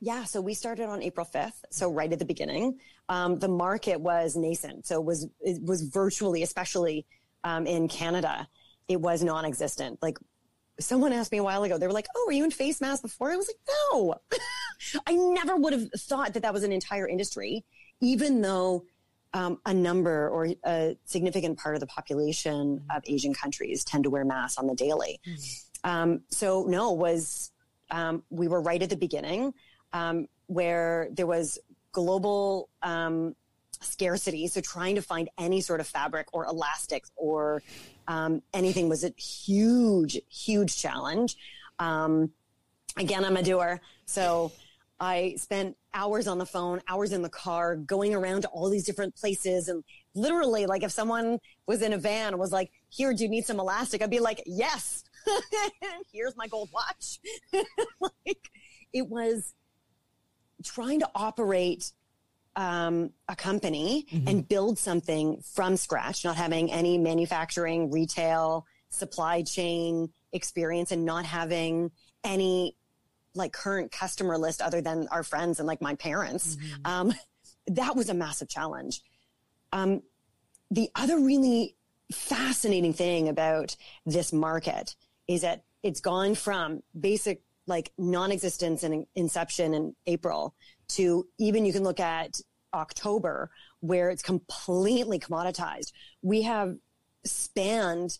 Yeah, 0.00 0.24
so 0.24 0.40
we 0.40 0.54
started 0.54 0.86
on 0.86 1.00
April 1.00 1.24
5th, 1.24 1.62
so 1.70 1.88
right 1.88 2.12
at 2.12 2.18
the 2.18 2.24
beginning. 2.24 2.80
Um, 3.08 3.38
the 3.38 3.48
market 3.48 4.00
was 4.00 4.34
nascent, 4.34 4.86
so 4.86 4.96
it 4.96 5.04
was 5.04 5.28
it 5.40 5.62
was 5.62 5.82
virtually, 5.82 6.42
especially 6.42 7.06
um, 7.44 7.66
in 7.66 7.86
Canada, 7.86 8.48
it 8.88 9.00
was 9.00 9.22
non-existent. 9.22 10.00
Like 10.02 10.18
someone 10.80 11.12
asked 11.12 11.30
me 11.30 11.38
a 11.38 11.42
while 11.44 11.62
ago, 11.62 11.78
they 11.78 11.86
were 11.86 11.92
like, 11.92 12.08
"Oh, 12.16 12.24
were 12.26 12.32
you 12.32 12.42
in 12.42 12.50
face 12.50 12.80
masks 12.80 13.02
before?" 13.02 13.30
I 13.30 13.36
was 13.36 13.48
like, 13.48 13.76
"No." 13.92 14.14
I 15.06 15.14
never 15.14 15.56
would 15.56 15.72
have 15.72 15.88
thought 15.96 16.34
that 16.34 16.42
that 16.42 16.52
was 16.52 16.64
an 16.64 16.72
entire 16.72 17.06
industry, 17.06 17.64
even 18.00 18.40
though 18.40 18.84
um, 19.34 19.60
a 19.66 19.72
number 19.72 20.28
or 20.28 20.48
a 20.66 20.96
significant 21.04 21.58
part 21.58 21.74
of 21.74 21.80
the 21.80 21.86
population 21.86 22.82
of 22.94 23.02
Asian 23.06 23.34
countries 23.34 23.84
tend 23.84 24.04
to 24.04 24.10
wear 24.10 24.24
masks 24.24 24.58
on 24.58 24.66
the 24.66 24.74
daily. 24.74 25.20
Mm-hmm. 25.26 25.68
Um, 25.84 26.22
so 26.28 26.64
no, 26.68 26.92
was 26.92 27.50
um, 27.90 28.22
we 28.30 28.48
were 28.48 28.60
right 28.60 28.82
at 28.82 28.90
the 28.90 28.96
beginning 28.96 29.52
um, 29.92 30.26
where 30.46 31.08
there 31.12 31.26
was 31.26 31.58
global 31.92 32.68
um, 32.82 33.34
scarcity. 33.80 34.46
So 34.46 34.60
trying 34.60 34.94
to 34.94 35.02
find 35.02 35.28
any 35.38 35.60
sort 35.60 35.80
of 35.80 35.86
fabric 35.86 36.28
or 36.32 36.46
elastics 36.46 37.10
or 37.16 37.62
um, 38.08 38.42
anything 38.54 38.88
was 38.88 39.04
a 39.04 39.12
huge, 39.20 40.20
huge 40.30 40.76
challenge. 40.76 41.36
again, 42.96 43.24
I'm 43.24 43.36
a 43.36 43.42
doer, 43.42 43.80
so 44.06 44.52
I 45.02 45.34
spent 45.36 45.76
hours 45.94 46.28
on 46.28 46.38
the 46.38 46.46
phone, 46.46 46.80
hours 46.86 47.12
in 47.12 47.22
the 47.22 47.28
car, 47.28 47.74
going 47.74 48.14
around 48.14 48.42
to 48.42 48.48
all 48.48 48.70
these 48.70 48.84
different 48.84 49.16
places. 49.16 49.68
And 49.68 49.82
literally, 50.14 50.64
like 50.66 50.84
if 50.84 50.92
someone 50.92 51.40
was 51.66 51.82
in 51.82 51.92
a 51.92 51.98
van 51.98 52.28
and 52.28 52.38
was 52.38 52.52
like, 52.52 52.70
here, 52.88 53.12
do 53.12 53.24
you 53.24 53.28
need 53.28 53.44
some 53.44 53.58
elastic? 53.58 54.00
I'd 54.00 54.10
be 54.10 54.20
like, 54.20 54.44
yes, 54.46 55.02
here's 56.12 56.36
my 56.36 56.46
gold 56.46 56.70
watch. 56.72 57.20
like 58.00 58.50
it 58.92 59.08
was 59.08 59.54
trying 60.64 61.00
to 61.00 61.10
operate 61.14 61.92
um, 62.56 63.10
a 63.28 63.36
company 63.36 64.06
mm-hmm. 64.10 64.28
and 64.28 64.48
build 64.48 64.78
something 64.78 65.42
from 65.54 65.76
scratch, 65.76 66.24
not 66.24 66.36
having 66.36 66.70
any 66.70 66.98
manufacturing, 66.98 67.90
retail, 67.90 68.66
supply 68.90 69.42
chain 69.42 70.10
experience 70.32 70.92
and 70.92 71.04
not 71.04 71.24
having 71.24 71.90
any 72.24 72.76
like 73.34 73.52
current 73.52 73.90
customer 73.90 74.36
list 74.36 74.60
other 74.60 74.82
than 74.82 75.08
our 75.08 75.22
friends 75.22 75.58
and 75.58 75.66
like 75.66 75.80
my 75.80 75.94
parents. 75.94 76.56
Mm-hmm. 76.56 76.86
Um, 76.86 77.14
that 77.68 77.96
was 77.96 78.10
a 78.10 78.14
massive 78.14 78.48
challenge. 78.48 79.00
Um, 79.72 80.02
the 80.70 80.90
other 80.94 81.18
really 81.18 81.76
fascinating 82.12 82.92
thing 82.92 83.28
about 83.28 83.76
this 84.04 84.32
market 84.32 84.94
is 85.28 85.42
that 85.42 85.64
it's 85.82 86.00
gone 86.00 86.34
from 86.34 86.82
basic 86.98 87.42
like 87.66 87.92
non-existence 87.96 88.82
and 88.82 89.06
inception 89.14 89.74
in 89.74 89.94
April 90.06 90.54
to 90.88 91.26
even 91.38 91.64
you 91.64 91.72
can 91.72 91.84
look 91.84 92.00
at 92.00 92.40
October 92.74 93.50
where 93.80 94.10
it's 94.10 94.22
completely 94.22 95.18
commoditized. 95.18 95.92
We 96.22 96.42
have 96.42 96.76
spanned 97.24 98.18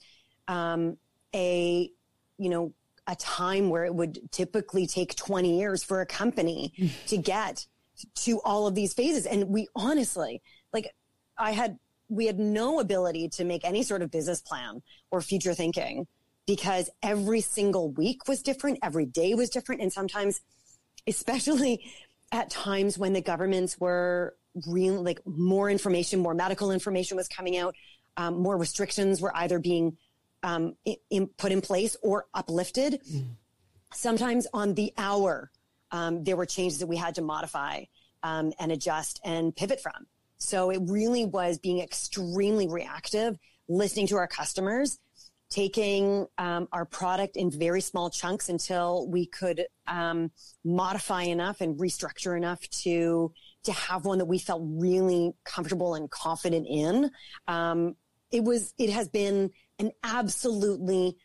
um, 0.48 0.96
a, 1.34 1.90
you 2.38 2.50
know, 2.50 2.72
a 3.06 3.16
time 3.16 3.68
where 3.68 3.84
it 3.84 3.94
would 3.94 4.30
typically 4.30 4.86
take 4.86 5.16
20 5.16 5.58
years 5.58 5.82
for 5.82 6.00
a 6.00 6.06
company 6.06 6.72
to 7.06 7.16
get 7.16 7.66
to 8.14 8.40
all 8.44 8.66
of 8.66 8.74
these 8.74 8.94
phases. 8.94 9.26
And 9.26 9.48
we 9.48 9.68
honestly, 9.74 10.42
like, 10.72 10.94
I 11.38 11.52
had, 11.52 11.78
we 12.08 12.26
had 12.26 12.38
no 12.38 12.80
ability 12.80 13.28
to 13.30 13.44
make 13.44 13.64
any 13.64 13.82
sort 13.82 14.02
of 14.02 14.10
business 14.10 14.40
plan 14.40 14.82
or 15.10 15.20
future 15.20 15.54
thinking 15.54 16.06
because 16.46 16.90
every 17.02 17.40
single 17.40 17.90
week 17.90 18.26
was 18.28 18.42
different, 18.42 18.78
every 18.82 19.06
day 19.06 19.34
was 19.34 19.50
different. 19.50 19.80
And 19.80 19.92
sometimes, 19.92 20.40
especially 21.06 21.84
at 22.32 22.50
times 22.50 22.98
when 22.98 23.12
the 23.12 23.20
governments 23.20 23.78
were 23.78 24.34
really 24.66 24.96
like 24.96 25.20
more 25.26 25.70
information, 25.70 26.20
more 26.20 26.34
medical 26.34 26.70
information 26.72 27.16
was 27.16 27.28
coming 27.28 27.56
out, 27.56 27.74
um, 28.16 28.42
more 28.42 28.56
restrictions 28.56 29.20
were 29.20 29.34
either 29.36 29.58
being 29.58 29.96
um, 30.42 30.74
in, 31.10 31.28
put 31.38 31.52
in 31.52 31.60
place 31.60 31.96
or 32.02 32.26
uplifted. 32.34 33.00
Mm. 33.10 33.36
Sometimes 33.94 34.46
on 34.52 34.74
the 34.74 34.92
hour, 34.98 35.50
um, 35.90 36.24
there 36.24 36.36
were 36.36 36.46
changes 36.46 36.78
that 36.80 36.86
we 36.86 36.96
had 36.96 37.14
to 37.14 37.22
modify 37.22 37.84
um, 38.22 38.52
and 38.58 38.72
adjust 38.72 39.20
and 39.24 39.54
pivot 39.54 39.80
from. 39.80 40.06
So 40.38 40.70
it 40.70 40.80
really 40.86 41.24
was 41.24 41.58
being 41.58 41.80
extremely 41.80 42.66
reactive, 42.66 43.38
listening 43.68 44.08
to 44.08 44.16
our 44.16 44.26
customers, 44.26 44.98
taking 45.52 46.26
um, 46.38 46.66
our 46.72 46.86
product 46.86 47.36
in 47.36 47.50
very 47.50 47.82
small 47.82 48.08
chunks 48.08 48.48
until 48.48 49.06
we 49.08 49.26
could 49.26 49.66
um, 49.86 50.30
modify 50.64 51.24
enough 51.24 51.60
and 51.60 51.78
restructure 51.78 52.36
enough 52.36 52.66
to 52.70 53.32
to 53.64 53.72
have 53.72 54.04
one 54.04 54.18
that 54.18 54.24
we 54.24 54.38
felt 54.38 54.62
really 54.64 55.32
comfortable 55.44 55.94
and 55.94 56.10
confident 56.10 56.66
in. 56.68 57.10
Um, 57.46 57.94
it 58.30 58.42
was 58.42 58.72
it 58.78 58.90
has 58.90 59.08
been 59.08 59.50
an 59.78 59.92
absolutely 60.02 61.16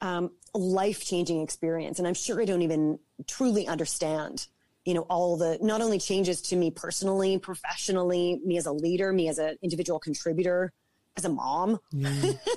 um, 0.00 0.30
life 0.54 1.04
changing 1.04 1.42
experience, 1.42 1.98
and 1.98 2.06
I'm 2.06 2.14
sure 2.14 2.40
I 2.40 2.44
don't 2.44 2.62
even 2.62 3.00
truly 3.26 3.66
understand. 3.66 4.46
You 4.84 4.94
know, 4.94 5.02
all 5.10 5.36
the 5.36 5.58
not 5.60 5.82
only 5.82 5.98
changes 5.98 6.40
to 6.42 6.56
me 6.56 6.70
personally, 6.70 7.36
professionally, 7.38 8.40
me 8.44 8.56
as 8.56 8.66
a 8.66 8.72
leader, 8.72 9.12
me 9.12 9.28
as 9.28 9.38
an 9.38 9.56
individual 9.60 9.98
contributor, 9.98 10.72
as 11.16 11.24
a 11.24 11.28
mom. 11.28 11.80
Mm. 11.92 12.38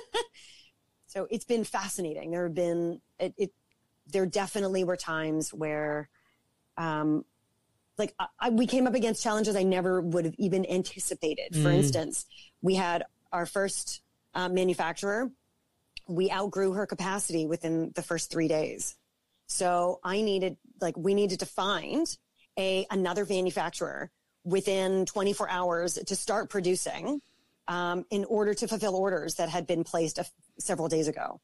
so 1.14 1.28
it's 1.30 1.44
been 1.44 1.64
fascinating. 1.64 2.32
There 2.32 2.44
have 2.44 2.54
been 2.54 3.00
it, 3.18 3.34
it 3.38 3.52
there 4.08 4.26
definitely 4.26 4.84
were 4.84 4.96
times 4.96 5.54
where 5.54 6.08
um, 6.76 7.24
like 7.96 8.14
I, 8.40 8.50
we 8.50 8.66
came 8.66 8.86
up 8.86 8.94
against 8.94 9.22
challenges 9.22 9.54
I 9.54 9.62
never 9.62 10.00
would 10.00 10.24
have 10.24 10.34
even 10.38 10.68
anticipated. 10.68 11.54
For 11.54 11.68
mm. 11.68 11.74
instance, 11.74 12.26
we 12.60 12.74
had 12.74 13.04
our 13.32 13.46
first 13.46 14.02
uh, 14.34 14.48
manufacturer. 14.48 15.30
We 16.08 16.30
outgrew 16.30 16.72
her 16.72 16.86
capacity 16.86 17.46
within 17.46 17.92
the 17.94 18.02
first 18.02 18.30
three 18.30 18.48
days. 18.48 18.96
So 19.46 20.00
I 20.02 20.20
needed, 20.20 20.56
like, 20.80 20.96
we 20.96 21.14
needed 21.14 21.40
to 21.40 21.46
find 21.46 22.06
a 22.58 22.86
another 22.90 23.24
manufacturer 23.24 24.10
within 24.44 25.06
24 25.06 25.48
hours 25.48 25.94
to 25.94 26.16
start 26.16 26.50
producing 26.50 27.20
um, 27.68 28.04
in 28.10 28.24
order 28.26 28.52
to 28.54 28.68
fulfill 28.68 28.96
orders 28.96 29.36
that 29.36 29.48
had 29.48 29.66
been 29.66 29.84
placed 29.84 30.18
several 30.58 30.88
days 30.88 31.08
ago. 31.08 31.40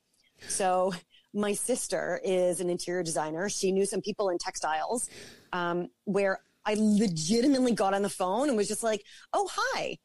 So 0.49 0.93
my 1.33 1.53
sister 1.53 2.21
is 2.25 2.61
an 2.61 2.71
interior 2.71 3.03
designer. 3.03 3.49
She 3.49 3.73
knew 3.73 3.87
some 3.87 4.01
people 4.01 4.31
in 4.31 4.39
textiles 4.39 5.09
um, 5.53 5.89
where 6.05 6.41
I 6.65 6.75
legitimately 6.79 7.73
got 7.73 7.95
on 7.95 8.03
the 8.03 8.09
phone 8.09 8.49
and 8.49 8.57
was 8.57 8.69
just 8.69 8.83
like, 8.83 9.03
"Oh, 9.33 9.49
hi, 9.53 9.99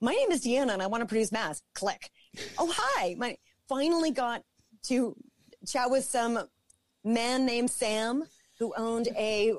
my 0.00 0.12
name 0.12 0.30
is 0.30 0.44
Deanna, 0.44 0.72
and 0.72 0.82
I 0.82 0.86
want 0.86 1.02
to 1.02 1.06
produce 1.06 1.32
masks." 1.32 1.62
Click. 1.74 2.10
Oh, 2.58 2.72
hi, 2.74 3.14
my 3.18 3.36
finally 3.68 4.10
got 4.10 4.42
to 4.84 5.16
chat 5.66 5.90
with 5.90 6.04
some 6.04 6.48
man 7.04 7.46
named 7.46 7.70
Sam 7.70 8.24
who 8.58 8.74
owned 8.76 9.08
a 9.16 9.54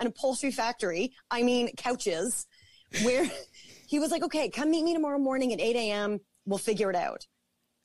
an 0.00 0.06
upholstery 0.06 0.52
factory. 0.52 1.12
I 1.30 1.42
mean, 1.42 1.74
couches, 1.76 2.46
where 3.02 3.28
he 3.88 3.98
was 3.98 4.10
like, 4.10 4.22
"Okay, 4.22 4.48
come 4.48 4.70
meet 4.70 4.84
me 4.84 4.94
tomorrow 4.94 5.18
morning 5.18 5.52
at 5.52 5.60
8 5.60 5.76
a.m. 5.76 6.20
We'll 6.46 6.58
figure 6.58 6.90
it 6.90 6.96
out." 6.96 7.26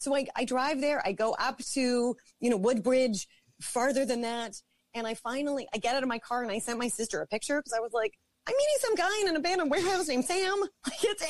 So 0.03 0.13
I, 0.13 0.25
I 0.35 0.43
drive 0.43 0.81
there. 0.81 1.01
I 1.05 1.13
go 1.13 1.33
up 1.39 1.59
to, 1.73 2.15
you 2.41 2.49
know, 2.49 2.57
Woodbridge, 2.57 3.25
farther 3.61 4.05
than 4.05 4.21
that. 4.21 4.61
And 4.93 5.07
I 5.07 5.13
finally, 5.13 5.65
I 5.73 5.77
get 5.77 5.95
out 5.95 6.03
of 6.03 6.09
my 6.09 6.19
car 6.19 6.43
and 6.43 6.51
I 6.51 6.59
sent 6.59 6.77
my 6.77 6.89
sister 6.89 7.21
a 7.21 7.27
picture 7.27 7.59
because 7.59 7.73
I 7.73 7.79
was 7.79 7.93
like, 7.93 8.13
I'm 8.45 8.53
meeting 8.53 8.75
some 8.79 8.95
guy 8.95 9.21
in 9.21 9.29
an 9.29 9.35
abandoned 9.37 9.71
warehouse 9.71 10.07
named 10.09 10.25
Sam. 10.25 10.61
It's 11.03 11.23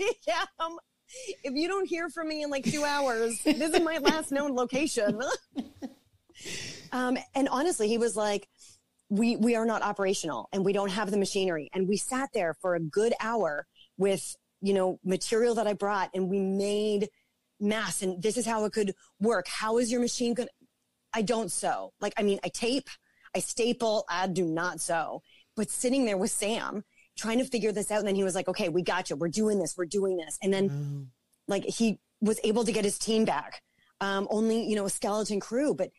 8 0.00 0.16
a.m. 0.28 0.76
If 1.44 1.54
you 1.54 1.68
don't 1.68 1.88
hear 1.88 2.10
from 2.10 2.28
me 2.28 2.42
in 2.42 2.50
like 2.50 2.64
two 2.64 2.84
hours, 2.84 3.40
this 3.44 3.74
is 3.74 3.80
my 3.80 3.98
last 3.98 4.32
known 4.32 4.54
location. 4.54 5.20
um, 6.92 7.16
and 7.36 7.48
honestly, 7.48 7.88
he 7.88 7.98
was 7.98 8.16
like, 8.16 8.48
we, 9.08 9.36
we 9.36 9.54
are 9.54 9.64
not 9.64 9.82
operational 9.82 10.48
and 10.52 10.64
we 10.64 10.72
don't 10.72 10.90
have 10.90 11.10
the 11.10 11.16
machinery. 11.16 11.70
And 11.72 11.88
we 11.88 11.96
sat 11.96 12.30
there 12.34 12.54
for 12.60 12.74
a 12.74 12.80
good 12.80 13.14
hour 13.20 13.66
with, 13.96 14.36
you 14.60 14.74
know, 14.74 14.98
material 15.04 15.54
that 15.54 15.68
I 15.68 15.72
brought 15.72 16.10
and 16.14 16.28
we 16.28 16.40
made 16.40 17.08
mass 17.60 18.02
and 18.02 18.22
this 18.22 18.36
is 18.36 18.46
how 18.46 18.64
it 18.64 18.72
could 18.72 18.94
work. 19.20 19.46
How 19.48 19.78
is 19.78 19.90
your 19.90 20.00
machine 20.00 20.34
going? 20.34 20.48
I 21.12 21.22
don't 21.22 21.50
sew. 21.50 21.92
Like, 22.00 22.12
I 22.16 22.22
mean, 22.22 22.38
I 22.44 22.48
tape, 22.48 22.88
I 23.34 23.40
staple, 23.40 24.04
I 24.08 24.26
do 24.26 24.44
not 24.44 24.80
sew. 24.80 25.22
But 25.56 25.70
sitting 25.70 26.04
there 26.04 26.16
with 26.16 26.30
Sam, 26.30 26.84
trying 27.16 27.38
to 27.38 27.44
figure 27.44 27.72
this 27.72 27.90
out. 27.90 27.98
And 27.98 28.08
then 28.08 28.14
he 28.14 28.24
was 28.24 28.34
like, 28.34 28.48
okay, 28.48 28.68
we 28.68 28.82
got 28.82 29.10
you. 29.10 29.16
We're 29.16 29.28
doing 29.28 29.58
this. 29.58 29.74
We're 29.76 29.86
doing 29.86 30.16
this. 30.16 30.38
And 30.42 30.52
then 30.52 30.70
mm. 30.70 31.06
like 31.48 31.64
he 31.64 31.98
was 32.20 32.38
able 32.44 32.64
to 32.64 32.72
get 32.72 32.84
his 32.84 32.98
team 32.98 33.24
back. 33.24 33.62
Um, 34.00 34.28
only, 34.30 34.64
you 34.64 34.76
know, 34.76 34.84
a 34.84 34.90
skeleton 34.90 35.40
crew, 35.40 35.74
but 35.74 35.90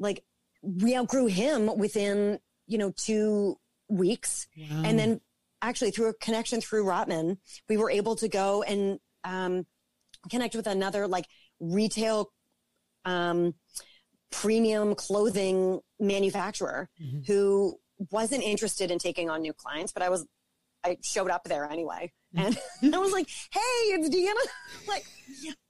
like 0.00 0.24
we 0.62 0.96
outgrew 0.96 1.26
him 1.26 1.70
within, 1.78 2.40
you 2.66 2.78
know, 2.78 2.90
two 2.90 3.56
weeks. 3.88 4.48
Wow. 4.58 4.82
And 4.84 4.98
then 4.98 5.20
actually 5.62 5.92
through 5.92 6.08
a 6.08 6.14
connection 6.14 6.60
through 6.60 6.84
Rotman, 6.84 7.38
we 7.68 7.76
were 7.76 7.90
able 7.90 8.16
to 8.16 8.28
go 8.28 8.64
and, 8.64 8.98
um, 9.22 9.66
connect 10.30 10.54
with 10.54 10.66
another 10.66 11.06
like 11.06 11.26
retail 11.60 12.30
um, 13.04 13.54
premium 14.30 14.94
clothing 14.94 15.80
manufacturer 15.98 16.88
mm-hmm. 17.02 17.20
who 17.26 17.78
wasn't 18.10 18.42
interested 18.42 18.90
in 18.90 18.98
taking 18.98 19.30
on 19.30 19.42
new 19.42 19.52
clients, 19.52 19.92
but 19.92 20.02
I 20.02 20.08
was, 20.08 20.26
I 20.84 20.96
showed 21.02 21.30
up 21.30 21.44
there 21.44 21.64
anyway. 21.64 22.12
Mm-hmm. 22.36 22.86
And 22.86 22.94
I 22.94 22.98
was 22.98 23.12
like, 23.12 23.28
hey, 23.52 23.60
it's 23.60 24.08
Deanna. 24.08 24.88
like, 24.88 25.04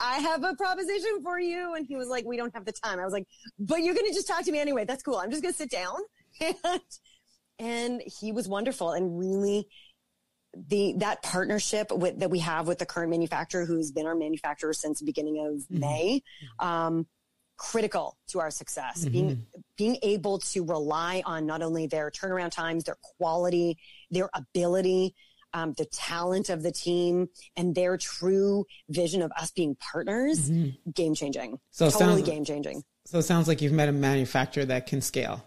I 0.01 0.19
have 0.19 0.45
a 0.45 0.55
proposition 0.55 1.23
for 1.23 1.39
you. 1.39 1.75
And 1.75 1.87
he 1.87 1.97
was 1.97 2.09
like, 2.09 2.25
we 2.25 2.37
don't 2.37 2.53
have 2.55 2.65
the 2.65 2.73
time. 2.73 2.99
I 2.99 3.05
was 3.05 3.13
like, 3.13 3.27
but 3.59 3.83
you're 3.83 3.95
going 3.95 4.07
to 4.07 4.15
just 4.15 4.29
talk 4.29 4.45
to 4.45 4.53
me 4.53 4.59
anyway. 4.59 4.85
That's 4.85 5.03
cool. 5.03 5.17
I'm 5.17 5.31
just 5.31 5.43
going 5.43 5.55
to 5.55 5.59
sit 5.59 5.71
down. 5.71 5.97
and, 6.41 6.81
and 7.59 8.03
he 8.05 8.33
was 8.33 8.49
wonderful 8.49 8.93
and 8.93 9.19
really 9.19 9.69
the 10.69 10.95
that 10.99 11.23
partnership 11.23 11.91
with, 11.93 12.21
that 12.21 12.31
we 12.31 12.41
have 12.41 12.67
with 12.67 12.79
the 12.79 12.87
current 12.87 13.11
manufacturer, 13.11 13.65
who's 13.65 13.91
been 13.91 14.07
our 14.07 14.15
manufacturer 14.15 14.73
since 14.73 14.99
the 15.01 15.07
beginning 15.07 15.39
of 15.47 15.55
mm-hmm. 15.55 15.81
May, 15.81 16.23
um, 16.59 17.07
critical 17.57 18.17
to 18.29 18.41
our 18.41 18.51
success. 18.51 19.01
Mm-hmm. 19.01 19.11
Being 19.13 19.47
being 19.77 19.99
able 20.03 20.39
to 20.39 20.65
rely 20.65 21.23
on 21.25 21.47
not 21.47 21.63
only 21.63 21.87
their 21.87 22.11
turnaround 22.11 22.51
times, 22.51 22.85
their 22.85 22.99
quality, 23.19 23.79
their 24.11 24.29
ability, 24.35 25.15
um, 25.55 25.75
the 25.77 25.87
talent 25.87 26.49
of 26.49 26.63
the 26.63 26.73
team, 26.73 27.29
and 27.57 27.75
their 27.75 27.97
true 27.97 28.65
vision 28.89 29.23
of 29.23 29.31
us 29.33 29.51
being 29.51 29.77
partners, 29.77 30.51
mm-hmm. 30.51 30.91
game 30.91 31.15
changing. 31.15 31.59
So 31.71 31.91
totally 31.91 32.23
game 32.23 32.45
changing. 32.45 32.83
So 33.07 33.19
it 33.19 33.23
sounds 33.23 33.49
like 33.49 33.63
you've 33.63 33.73
met 33.73 33.89
a 33.89 33.93
manufacturer 33.93 34.65
that 34.67 34.87
can 34.87 35.01
scale. 35.01 35.45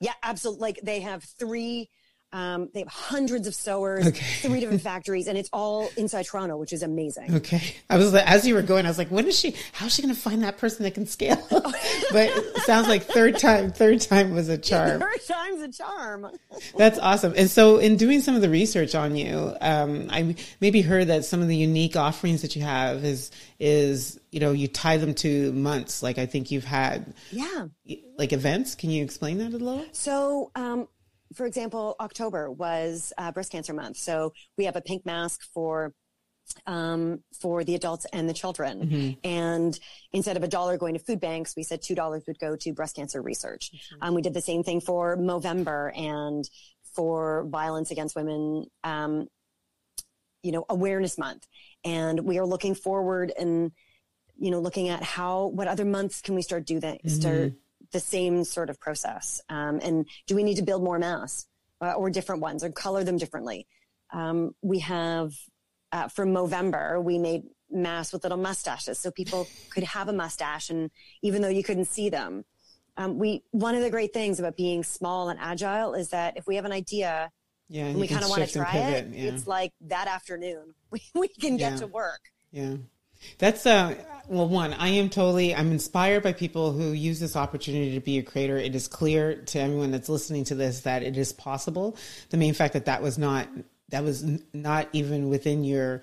Yeah, 0.00 0.14
absolutely. 0.22 0.62
Like 0.62 0.80
they 0.82 1.00
have 1.00 1.22
three 1.22 1.90
um, 2.32 2.68
they 2.72 2.80
have 2.80 2.88
hundreds 2.88 3.48
of 3.48 3.54
sewers, 3.54 4.06
okay. 4.06 4.24
three 4.42 4.60
different 4.60 4.82
factories, 4.82 5.26
and 5.26 5.36
it's 5.36 5.50
all 5.52 5.90
inside 5.96 6.26
Toronto, 6.26 6.56
which 6.56 6.72
is 6.72 6.84
amazing. 6.84 7.34
Okay. 7.34 7.74
I 7.88 7.96
was 7.96 8.14
as 8.14 8.46
you 8.46 8.54
were 8.54 8.62
going, 8.62 8.86
I 8.86 8.88
was 8.88 8.98
like, 8.98 9.10
when 9.10 9.26
is 9.26 9.36
she? 9.36 9.56
How's 9.72 9.94
she 9.94 10.02
going 10.02 10.14
to 10.14 10.20
find 10.20 10.44
that 10.44 10.56
person 10.56 10.84
that 10.84 10.94
can 10.94 11.06
scale? 11.06 11.44
but 11.50 11.74
it 12.14 12.56
sounds 12.58 12.86
like 12.86 13.02
third 13.02 13.38
time, 13.38 13.72
third 13.72 14.00
time 14.00 14.32
was 14.32 14.48
a 14.48 14.56
charm. 14.56 15.00
Third 15.10 15.26
time's 15.26 15.62
a 15.62 15.72
charm. 15.72 16.28
That's 16.76 16.98
awesome. 17.00 17.34
And 17.36 17.50
so, 17.50 17.78
in 17.78 17.96
doing 17.96 18.20
some 18.20 18.36
of 18.36 18.42
the 18.42 18.50
research 18.50 18.94
on 18.94 19.16
you, 19.16 19.54
um, 19.60 20.06
I 20.10 20.36
maybe 20.60 20.82
heard 20.82 21.08
that 21.08 21.24
some 21.24 21.42
of 21.42 21.48
the 21.48 21.56
unique 21.56 21.96
offerings 21.96 22.42
that 22.42 22.54
you 22.54 22.62
have 22.62 23.04
is 23.04 23.32
is 23.58 24.20
you 24.30 24.38
know 24.38 24.52
you 24.52 24.68
tie 24.68 24.98
them 24.98 25.14
to 25.14 25.52
months. 25.52 26.00
Like 26.00 26.18
I 26.18 26.26
think 26.26 26.52
you've 26.52 26.64
had, 26.64 27.12
yeah, 27.32 27.66
like 28.16 28.32
events. 28.32 28.76
Can 28.76 28.90
you 28.90 29.02
explain 29.02 29.38
that 29.38 29.52
a 29.52 29.58
little? 29.58 29.84
So. 29.92 30.52
Um, 30.54 30.86
for 31.34 31.46
example, 31.46 31.96
October 32.00 32.50
was 32.50 33.12
uh, 33.18 33.32
breast 33.32 33.52
cancer 33.52 33.72
month. 33.72 33.96
So 33.96 34.32
we 34.56 34.64
have 34.64 34.76
a 34.76 34.80
pink 34.80 35.06
mask 35.06 35.42
for 35.54 35.92
um, 36.66 37.22
for 37.40 37.62
the 37.62 37.76
adults 37.76 38.06
and 38.12 38.28
the 38.28 38.32
children. 38.32 38.80
Mm-hmm. 38.80 39.10
And 39.22 39.78
instead 40.12 40.36
of 40.36 40.42
a 40.42 40.48
dollar 40.48 40.76
going 40.76 40.94
to 40.94 41.00
food 41.00 41.20
banks, 41.20 41.54
we 41.56 41.62
said 41.62 41.80
two 41.82 41.94
dollars 41.94 42.24
would 42.26 42.38
go 42.38 42.56
to 42.56 42.72
breast 42.72 42.96
cancer 42.96 43.22
research. 43.22 43.70
Mm-hmm. 43.72 44.08
Um, 44.08 44.14
we 44.14 44.22
did 44.22 44.34
the 44.34 44.40
same 44.40 44.64
thing 44.64 44.80
for 44.80 45.16
Movember 45.16 45.96
and 45.96 46.48
for 46.94 47.44
violence 47.48 47.90
against 47.90 48.16
women. 48.16 48.66
Um, 48.82 49.28
you 50.42 50.52
know, 50.52 50.64
awareness 50.70 51.18
month, 51.18 51.46
and 51.84 52.20
we 52.20 52.38
are 52.38 52.46
looking 52.46 52.74
forward 52.74 53.30
and 53.38 53.72
you 54.40 54.50
know, 54.50 54.58
looking 54.58 54.88
at 54.88 55.02
how, 55.02 55.46
what 55.48 55.68
other 55.68 55.84
months 55.84 56.22
can 56.22 56.34
we 56.34 56.40
start 56.40 56.64
do 56.64 56.80
that, 56.80 57.04
mm-hmm. 57.04 57.08
start 57.08 57.52
the 57.92 58.00
same 58.00 58.44
sort 58.44 58.70
of 58.70 58.80
process? 58.80 59.40
Um, 59.48 59.80
and 59.82 60.06
do 60.26 60.34
we 60.34 60.42
need 60.42 60.56
to 60.56 60.62
build 60.62 60.82
more 60.82 60.98
masks 60.98 61.46
uh, 61.80 61.92
or 61.92 62.10
different 62.10 62.40
ones 62.40 62.64
or 62.64 62.70
color 62.70 63.04
them 63.04 63.16
differently? 63.16 63.66
Um, 64.12 64.54
we 64.62 64.80
have, 64.80 65.32
uh, 65.92 66.08
for 66.08 66.26
Movember, 66.26 67.02
we 67.02 67.18
made 67.18 67.42
masks 67.70 68.12
with 68.12 68.24
little 68.24 68.38
mustaches 68.38 68.98
so 68.98 69.10
people 69.10 69.48
could 69.70 69.84
have 69.84 70.08
a 70.08 70.12
mustache 70.12 70.70
and 70.70 70.90
even 71.22 71.42
though 71.42 71.48
you 71.48 71.62
couldn't 71.62 71.86
see 71.86 72.08
them. 72.08 72.44
Um, 72.96 73.18
we, 73.18 73.44
one 73.52 73.74
of 73.74 73.82
the 73.82 73.90
great 73.90 74.12
things 74.12 74.40
about 74.40 74.56
being 74.56 74.82
small 74.82 75.28
and 75.28 75.38
agile 75.40 75.94
is 75.94 76.10
that 76.10 76.36
if 76.36 76.46
we 76.46 76.56
have 76.56 76.64
an 76.64 76.72
idea, 76.72 77.30
yeah, 77.68 77.86
and 77.86 78.00
we 78.00 78.08
kind 78.08 78.24
of 78.24 78.30
want 78.30 78.44
to 78.44 78.52
try 78.52 78.76
it, 78.76 79.08
yeah. 79.12 79.30
it's 79.30 79.46
like 79.46 79.72
that 79.82 80.08
afternoon 80.08 80.74
we, 80.90 81.00
we 81.14 81.28
can 81.28 81.56
get 81.56 81.72
yeah. 81.72 81.78
to 81.78 81.86
work. 81.86 82.20
Yeah. 82.50 82.74
That's 83.38 83.66
uh 83.66 83.94
well 84.28 84.48
one, 84.48 84.72
I 84.74 84.88
am 84.88 85.08
totally 85.08 85.54
I'm 85.54 85.72
inspired 85.72 86.22
by 86.22 86.32
people 86.32 86.72
who 86.72 86.92
use 86.92 87.20
this 87.20 87.36
opportunity 87.36 87.94
to 87.94 88.00
be 88.00 88.18
a 88.18 88.22
creator. 88.22 88.56
It 88.56 88.74
is 88.74 88.86
clear 88.86 89.36
to 89.36 89.58
everyone 89.58 89.90
that's 89.90 90.08
listening 90.08 90.44
to 90.44 90.54
this 90.54 90.80
that 90.80 91.02
it 91.02 91.16
is 91.16 91.32
possible. 91.32 91.96
The 92.30 92.36
main 92.36 92.54
fact 92.54 92.74
that 92.74 92.84
that 92.84 93.02
was 93.02 93.18
not 93.18 93.48
that 93.88 94.04
was 94.04 94.24
not 94.52 94.88
even 94.92 95.28
within 95.28 95.64
your 95.64 96.00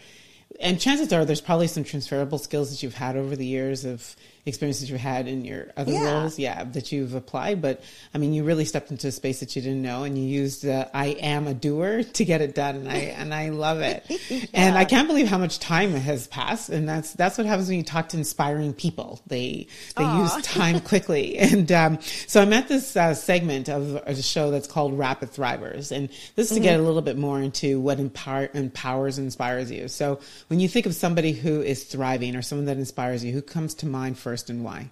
and 0.59 0.79
chances 0.79 1.11
are 1.13 1.25
there's 1.25 1.41
probably 1.41 1.67
some 1.67 1.83
transferable 1.83 2.37
skills 2.37 2.71
that 2.71 2.81
you've 2.83 2.95
had 2.95 3.15
over 3.15 3.35
the 3.35 3.45
years 3.45 3.85
of 3.85 4.15
experiences 4.47 4.89
you've 4.89 4.99
had 4.99 5.27
in 5.27 5.45
your 5.45 5.67
other 5.75 5.91
yeah. 5.91 6.11
roles, 6.11 6.39
yeah, 6.39 6.63
that 6.63 6.91
you've 6.91 7.13
applied. 7.13 7.61
But 7.61 7.81
I 8.13 8.17
mean, 8.17 8.33
you 8.33 8.43
really 8.43 8.65
stepped 8.65 8.91
into 8.91 9.07
a 9.07 9.11
space 9.11 9.39
that 9.41 9.55
you 9.55 9.61
didn't 9.61 9.81
know, 9.81 10.03
and 10.03 10.17
you 10.17 10.23
used 10.23 10.65
uh, 10.65 10.87
"I 10.93 11.07
am 11.07 11.47
a 11.47 11.53
doer" 11.53 12.03
to 12.13 12.25
get 12.25 12.41
it 12.41 12.55
done, 12.55 12.75
and 12.75 12.89
I 12.89 12.95
and 12.95 13.33
I 13.33 13.49
love 13.49 13.81
it. 13.81 14.05
yeah. 14.29 14.45
And 14.53 14.77
I 14.77 14.85
can't 14.85 15.07
believe 15.07 15.27
how 15.27 15.37
much 15.37 15.59
time 15.59 15.93
has 15.93 16.27
passed, 16.27 16.69
and 16.69 16.87
that's 16.87 17.13
that's 17.13 17.37
what 17.37 17.47
happens 17.47 17.67
when 17.67 17.77
you 17.77 17.83
talk 17.83 18.09
to 18.09 18.17
inspiring 18.17 18.73
people. 18.73 19.21
They 19.27 19.67
they 19.95 20.03
Aww. 20.03 20.35
use 20.35 20.45
time 20.45 20.79
quickly, 20.91 21.37
and 21.37 21.71
um, 21.71 21.99
so 22.27 22.41
I'm 22.41 22.53
at 22.53 22.67
this 22.67 22.95
uh, 22.95 23.13
segment 23.13 23.69
of 23.69 23.95
a 23.95 24.15
show 24.15 24.51
that's 24.51 24.67
called 24.67 24.97
Rapid 24.97 25.31
Thrivers, 25.31 25.91
and 25.91 26.09
this 26.35 26.47
is 26.47 26.49
to 26.49 26.53
mm-hmm. 26.55 26.63
get 26.63 26.79
a 26.79 26.83
little 26.83 27.01
bit 27.01 27.17
more 27.17 27.41
into 27.41 27.79
what 27.79 27.99
empower, 27.99 28.49
empowers 28.53 29.17
and 29.17 29.25
inspires 29.25 29.71
you. 29.71 29.87
So 29.87 30.19
when 30.47 30.59
you 30.59 30.67
think 30.67 30.85
of 30.85 30.95
somebody 30.95 31.33
who 31.33 31.61
is 31.61 31.83
thriving 31.83 32.35
or 32.35 32.41
someone 32.41 32.65
that 32.65 32.77
inspires 32.77 33.23
you, 33.23 33.33
who 33.33 33.41
comes 33.41 33.73
to 33.75 33.85
mind 33.85 34.17
first? 34.17 34.36
First 34.37 34.51
and 34.51 34.63
why? 34.63 34.91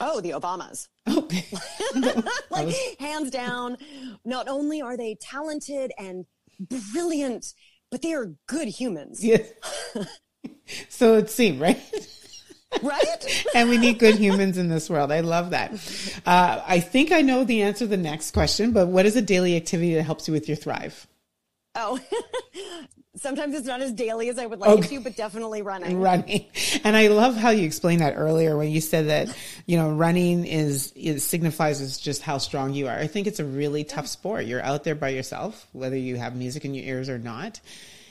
Oh, 0.00 0.22
the 0.22 0.30
Obamas. 0.30 0.88
Okay. 1.06 1.44
like, 2.50 2.66
was... 2.66 2.78
hands 2.98 3.30
down, 3.30 3.76
not 4.24 4.48
only 4.48 4.80
are 4.80 4.96
they 4.96 5.18
talented 5.20 5.92
and 5.98 6.24
brilliant, 6.94 7.52
but 7.90 8.00
they 8.00 8.14
are 8.14 8.32
good 8.46 8.68
humans. 8.68 9.22
Yes. 9.22 9.46
so 10.88 11.18
it 11.18 11.28
seemed, 11.28 11.60
right? 11.60 11.78
right? 12.82 13.44
and 13.54 13.68
we 13.68 13.76
need 13.76 13.98
good 13.98 14.14
humans 14.14 14.56
in 14.56 14.70
this 14.70 14.88
world. 14.88 15.12
I 15.12 15.20
love 15.20 15.50
that. 15.50 15.72
Uh, 16.24 16.62
I 16.66 16.80
think 16.80 17.12
I 17.12 17.20
know 17.20 17.44
the 17.44 17.60
answer 17.60 17.80
to 17.80 17.86
the 17.86 17.98
next 17.98 18.30
question, 18.30 18.72
but 18.72 18.88
what 18.88 19.04
is 19.04 19.14
a 19.14 19.20
daily 19.20 19.56
activity 19.56 19.92
that 19.96 20.04
helps 20.04 20.26
you 20.26 20.32
with 20.32 20.48
your 20.48 20.56
thrive? 20.56 21.06
Oh, 21.74 22.00
sometimes 23.16 23.54
it's 23.54 23.66
not 23.66 23.80
as 23.80 23.92
daily 23.92 24.28
as 24.28 24.38
I 24.38 24.46
would 24.46 24.58
like 24.58 24.70
okay. 24.70 24.86
it 24.86 24.88
to, 24.88 25.00
but 25.00 25.16
definitely 25.16 25.62
running. 25.62 26.00
Running. 26.02 26.46
And 26.84 26.96
I 26.96 27.08
love 27.08 27.36
how 27.36 27.50
you 27.50 27.64
explained 27.64 28.00
that 28.00 28.14
earlier 28.16 28.56
when 28.56 28.70
you 28.70 28.80
said 28.80 29.08
that, 29.08 29.36
you 29.66 29.76
know, 29.76 29.90
running 29.90 30.46
is, 30.46 30.92
it 30.96 31.20
signifies 31.20 31.80
is 31.80 31.98
just 31.98 32.22
how 32.22 32.38
strong 32.38 32.72
you 32.72 32.88
are. 32.88 32.96
I 32.96 33.06
think 33.06 33.26
it's 33.26 33.40
a 33.40 33.44
really 33.44 33.84
tough 33.84 34.06
sport. 34.06 34.46
You're 34.46 34.62
out 34.62 34.84
there 34.84 34.94
by 34.94 35.10
yourself, 35.10 35.66
whether 35.72 35.96
you 35.96 36.16
have 36.16 36.34
music 36.34 36.64
in 36.64 36.74
your 36.74 36.84
ears 36.84 37.08
or 37.08 37.18
not. 37.18 37.60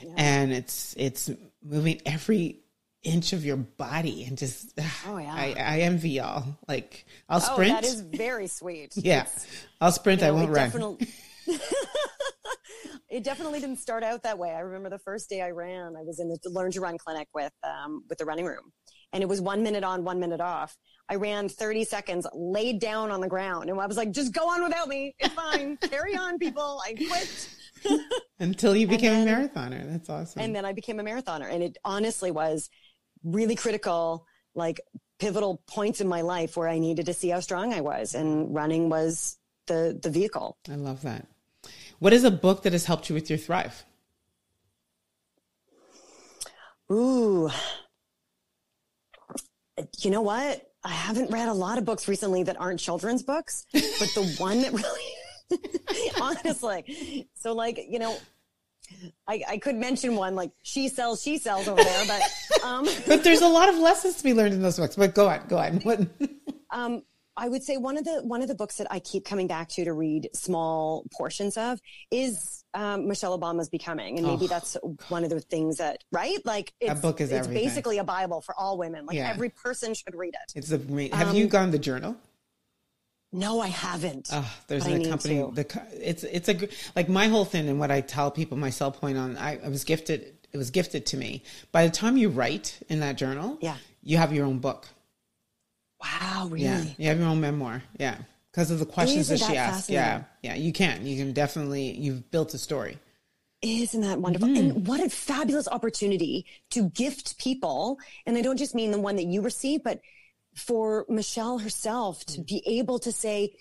Yeah. 0.01 0.13
And 0.17 0.53
it's, 0.53 0.95
it's 0.97 1.29
moving 1.63 2.01
every 2.05 2.59
inch 3.03 3.33
of 3.33 3.43
your 3.43 3.57
body 3.57 4.23
and 4.25 4.37
just, 4.37 4.79
oh 5.07 5.17
yeah. 5.17 5.33
I, 5.33 5.55
I 5.57 5.79
envy 5.81 6.11
y'all. 6.11 6.45
Like 6.67 7.05
I'll 7.27 7.41
sprint. 7.41 7.71
Oh, 7.71 7.75
that 7.75 7.85
is 7.85 8.01
very 8.01 8.47
sweet. 8.47 8.93
yeah. 8.95 9.23
It's, 9.23 9.47
I'll 9.79 9.91
sprint. 9.91 10.21
You 10.21 10.27
know, 10.27 10.37
I 10.37 10.43
won't 10.43 10.51
run. 10.51 10.97
It 13.11 13.25
definitely 13.25 13.59
didn't 13.59 13.79
start 13.79 14.03
out 14.03 14.23
that 14.23 14.39
way. 14.39 14.51
I 14.51 14.59
remember 14.59 14.89
the 14.89 14.97
first 14.97 15.29
day 15.29 15.41
I 15.41 15.49
ran, 15.49 15.97
I 15.97 16.01
was 16.01 16.21
in 16.21 16.29
the 16.29 16.39
Learn 16.49 16.71
to 16.71 16.79
Run 16.79 16.97
clinic 16.97 17.27
with, 17.35 17.51
um, 17.61 18.05
with 18.07 18.17
the 18.17 18.23
running 18.23 18.45
room 18.45 18.71
and 19.11 19.21
it 19.21 19.27
was 19.27 19.41
one 19.41 19.63
minute 19.63 19.83
on, 19.83 20.05
one 20.05 20.19
minute 20.19 20.39
off. 20.39 20.77
I 21.09 21.15
ran 21.15 21.49
30 21.49 21.83
seconds, 21.83 22.25
laid 22.33 22.79
down 22.79 23.11
on 23.11 23.19
the 23.19 23.27
ground 23.27 23.69
and 23.69 23.77
I 23.79 23.85
was 23.85 23.97
like, 23.97 24.11
just 24.11 24.33
go 24.33 24.47
on 24.49 24.63
without 24.63 24.87
me. 24.87 25.13
It's 25.19 25.33
fine. 25.33 25.75
Carry 25.81 26.15
on 26.15 26.39
people. 26.39 26.81
I 26.85 26.93
quit. 26.93 27.49
Until 28.39 28.77
you 28.77 28.87
became 28.87 29.25
then, 29.25 29.27
a 29.27 29.49
marathoner. 29.49 29.91
That's 29.91 30.09
awesome. 30.09 30.41
And 30.41 30.55
then 30.55 30.63
I 30.63 30.71
became 30.71 30.99
a 30.99 31.03
marathoner 31.03 31.51
and 31.51 31.61
it 31.61 31.77
honestly 31.83 32.31
was 32.31 32.69
really 33.25 33.55
critical, 33.55 34.25
like 34.55 34.79
pivotal 35.19 35.61
points 35.67 35.99
in 35.99 36.07
my 36.07 36.21
life 36.21 36.55
where 36.55 36.69
I 36.69 36.79
needed 36.79 37.07
to 37.07 37.13
see 37.13 37.27
how 37.27 37.41
strong 37.41 37.73
I 37.73 37.81
was 37.81 38.15
and 38.15 38.55
running 38.55 38.87
was 38.87 39.37
the, 39.67 39.99
the 40.01 40.09
vehicle. 40.09 40.57
I 40.69 40.75
love 40.75 41.01
that. 41.01 41.27
What 42.01 42.13
is 42.13 42.23
a 42.23 42.31
book 42.31 42.63
that 42.63 42.73
has 42.73 42.85
helped 42.85 43.09
you 43.09 43.13
with 43.13 43.29
your 43.29 43.37
thrive? 43.37 43.85
Ooh. 46.91 47.47
You 49.99 50.09
know 50.09 50.23
what? 50.23 50.67
I 50.83 50.89
haven't 50.89 51.29
read 51.29 51.47
a 51.47 51.53
lot 51.53 51.77
of 51.77 51.85
books 51.85 52.07
recently 52.07 52.41
that 52.41 52.59
aren't 52.59 52.79
children's 52.79 53.21
books, 53.21 53.67
but 53.71 54.09
the 54.15 54.35
one 54.39 54.63
that 54.63 54.73
really, 54.73 56.11
honestly, 56.19 57.29
so 57.35 57.53
like, 57.53 57.79
you 57.87 57.99
know, 57.99 58.17
I, 59.27 59.43
I, 59.47 59.57
could 59.59 59.75
mention 59.75 60.15
one 60.15 60.33
like 60.33 60.53
she 60.63 60.89
sells, 60.89 61.21
she 61.21 61.37
sells 61.37 61.67
over 61.67 61.83
there, 61.83 62.05
but 62.07 62.63
um, 62.65 62.87
but 63.05 63.23
there's 63.23 63.41
a 63.41 63.47
lot 63.47 63.69
of 63.69 63.75
lessons 63.75 64.15
to 64.15 64.23
be 64.23 64.33
learned 64.33 64.55
in 64.55 64.63
those 64.63 64.79
books. 64.79 64.95
But 64.95 65.13
go 65.13 65.29
on, 65.29 65.45
go 65.47 65.59
on. 65.59 65.75
What? 65.81 65.99
um, 66.71 67.03
I 67.41 67.49
would 67.49 67.63
say 67.63 67.77
one 67.77 67.97
of 67.97 68.05
the 68.05 68.21
one 68.21 68.43
of 68.43 68.47
the 68.47 68.53
books 68.53 68.77
that 68.77 68.85
I 68.91 68.99
keep 68.99 69.25
coming 69.25 69.47
back 69.47 69.67
to 69.69 69.83
to 69.83 69.93
read 69.93 70.29
small 70.33 71.07
portions 71.11 71.57
of 71.57 71.79
is 72.11 72.63
um, 72.75 73.07
Michelle 73.07 73.37
Obama's 73.37 73.67
Becoming, 73.67 74.19
and 74.19 74.27
maybe 74.27 74.45
oh, 74.45 74.47
that's 74.47 74.77
one 75.09 75.23
of 75.23 75.31
the 75.31 75.39
things 75.39 75.77
that 75.77 76.03
right 76.11 76.37
like 76.45 76.71
it's, 76.79 76.93
that 76.93 77.01
book 77.01 77.19
is 77.19 77.31
it's 77.31 77.47
everything. 77.47 77.67
basically 77.67 77.97
a 77.97 78.03
Bible 78.03 78.41
for 78.41 78.53
all 78.55 78.77
women. 78.77 79.07
Like 79.07 79.15
yeah. 79.15 79.31
every 79.31 79.49
person 79.49 79.95
should 79.95 80.13
read 80.13 80.35
it. 80.35 80.53
It's 80.55 80.71
a. 80.71 80.77
Have 81.15 81.29
um, 81.29 81.35
you 81.35 81.47
gone 81.47 81.71
the 81.71 81.79
journal? 81.79 82.15
No, 83.33 83.59
I 83.59 83.67
haven't. 83.67 84.29
Oh, 84.31 84.55
there's 84.67 84.85
an 84.85 85.01
accompanying. 85.01 85.51
The 85.55 85.81
it's 85.93 86.23
it's 86.23 86.47
a 86.47 86.69
like 86.95 87.09
my 87.09 87.27
whole 87.27 87.45
thing 87.45 87.67
and 87.67 87.79
what 87.79 87.89
I 87.89 88.01
tell 88.01 88.29
people. 88.29 88.55
My 88.55 88.69
sell 88.69 88.91
point 88.91 89.17
on 89.17 89.35
I, 89.39 89.59
I 89.65 89.69
was 89.69 89.83
gifted. 89.83 90.37
It 90.53 90.57
was 90.57 90.69
gifted 90.69 91.07
to 91.07 91.17
me. 91.17 91.41
By 91.71 91.87
the 91.87 91.91
time 91.91 92.17
you 92.17 92.29
write 92.29 92.77
in 92.87 92.99
that 92.99 93.15
journal, 93.15 93.57
yeah, 93.61 93.77
you 94.03 94.17
have 94.17 94.31
your 94.31 94.45
own 94.45 94.59
book. 94.59 94.87
Wow, 96.01 96.47
really? 96.49 96.63
Yeah, 96.63 96.83
you 96.97 97.07
have 97.07 97.19
your 97.19 97.27
own 97.27 97.41
memoir. 97.41 97.83
Yeah, 97.99 98.17
because 98.51 98.71
of 98.71 98.79
the 98.79 98.85
questions 98.85 99.27
that, 99.27 99.39
that 99.39 99.49
she 99.49 99.57
asked. 99.57 99.89
Yeah, 99.89 100.23
yeah, 100.41 100.55
you 100.55 100.73
can. 100.73 101.05
You 101.05 101.17
can 101.17 101.33
definitely. 101.33 101.91
You've 101.91 102.29
built 102.31 102.53
a 102.53 102.57
story. 102.57 102.97
Isn't 103.61 104.01
that 104.01 104.19
wonderful? 104.19 104.47
Mm. 104.47 104.57
And 104.57 104.87
what 104.87 105.01
a 105.01 105.09
fabulous 105.09 105.67
opportunity 105.67 106.47
to 106.71 106.89
gift 106.89 107.37
people. 107.37 107.99
And 108.25 108.35
I 108.35 108.41
don't 108.41 108.57
just 108.57 108.73
mean 108.73 108.89
the 108.89 108.99
one 108.99 109.17
that 109.17 109.25
you 109.25 109.41
receive, 109.41 109.83
but 109.83 110.01
for 110.55 111.05
Michelle 111.07 111.59
herself 111.59 112.25
to 112.25 112.41
be 112.41 112.63
able 112.65 112.97
to 112.99 113.11
say, 113.11 113.53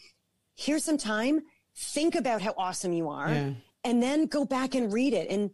here's 0.57 0.85
some 0.85 0.97
time, 0.97 1.43
think 1.77 2.15
about 2.15 2.41
how 2.41 2.55
awesome 2.57 2.95
you 2.95 3.11
are, 3.11 3.29
yeah. 3.29 3.51
and 3.85 4.03
then 4.03 4.27
go 4.27 4.47
back 4.47 4.75
and 4.75 4.91
read 4.91 5.13
it. 5.13 5.29
And, 5.29 5.51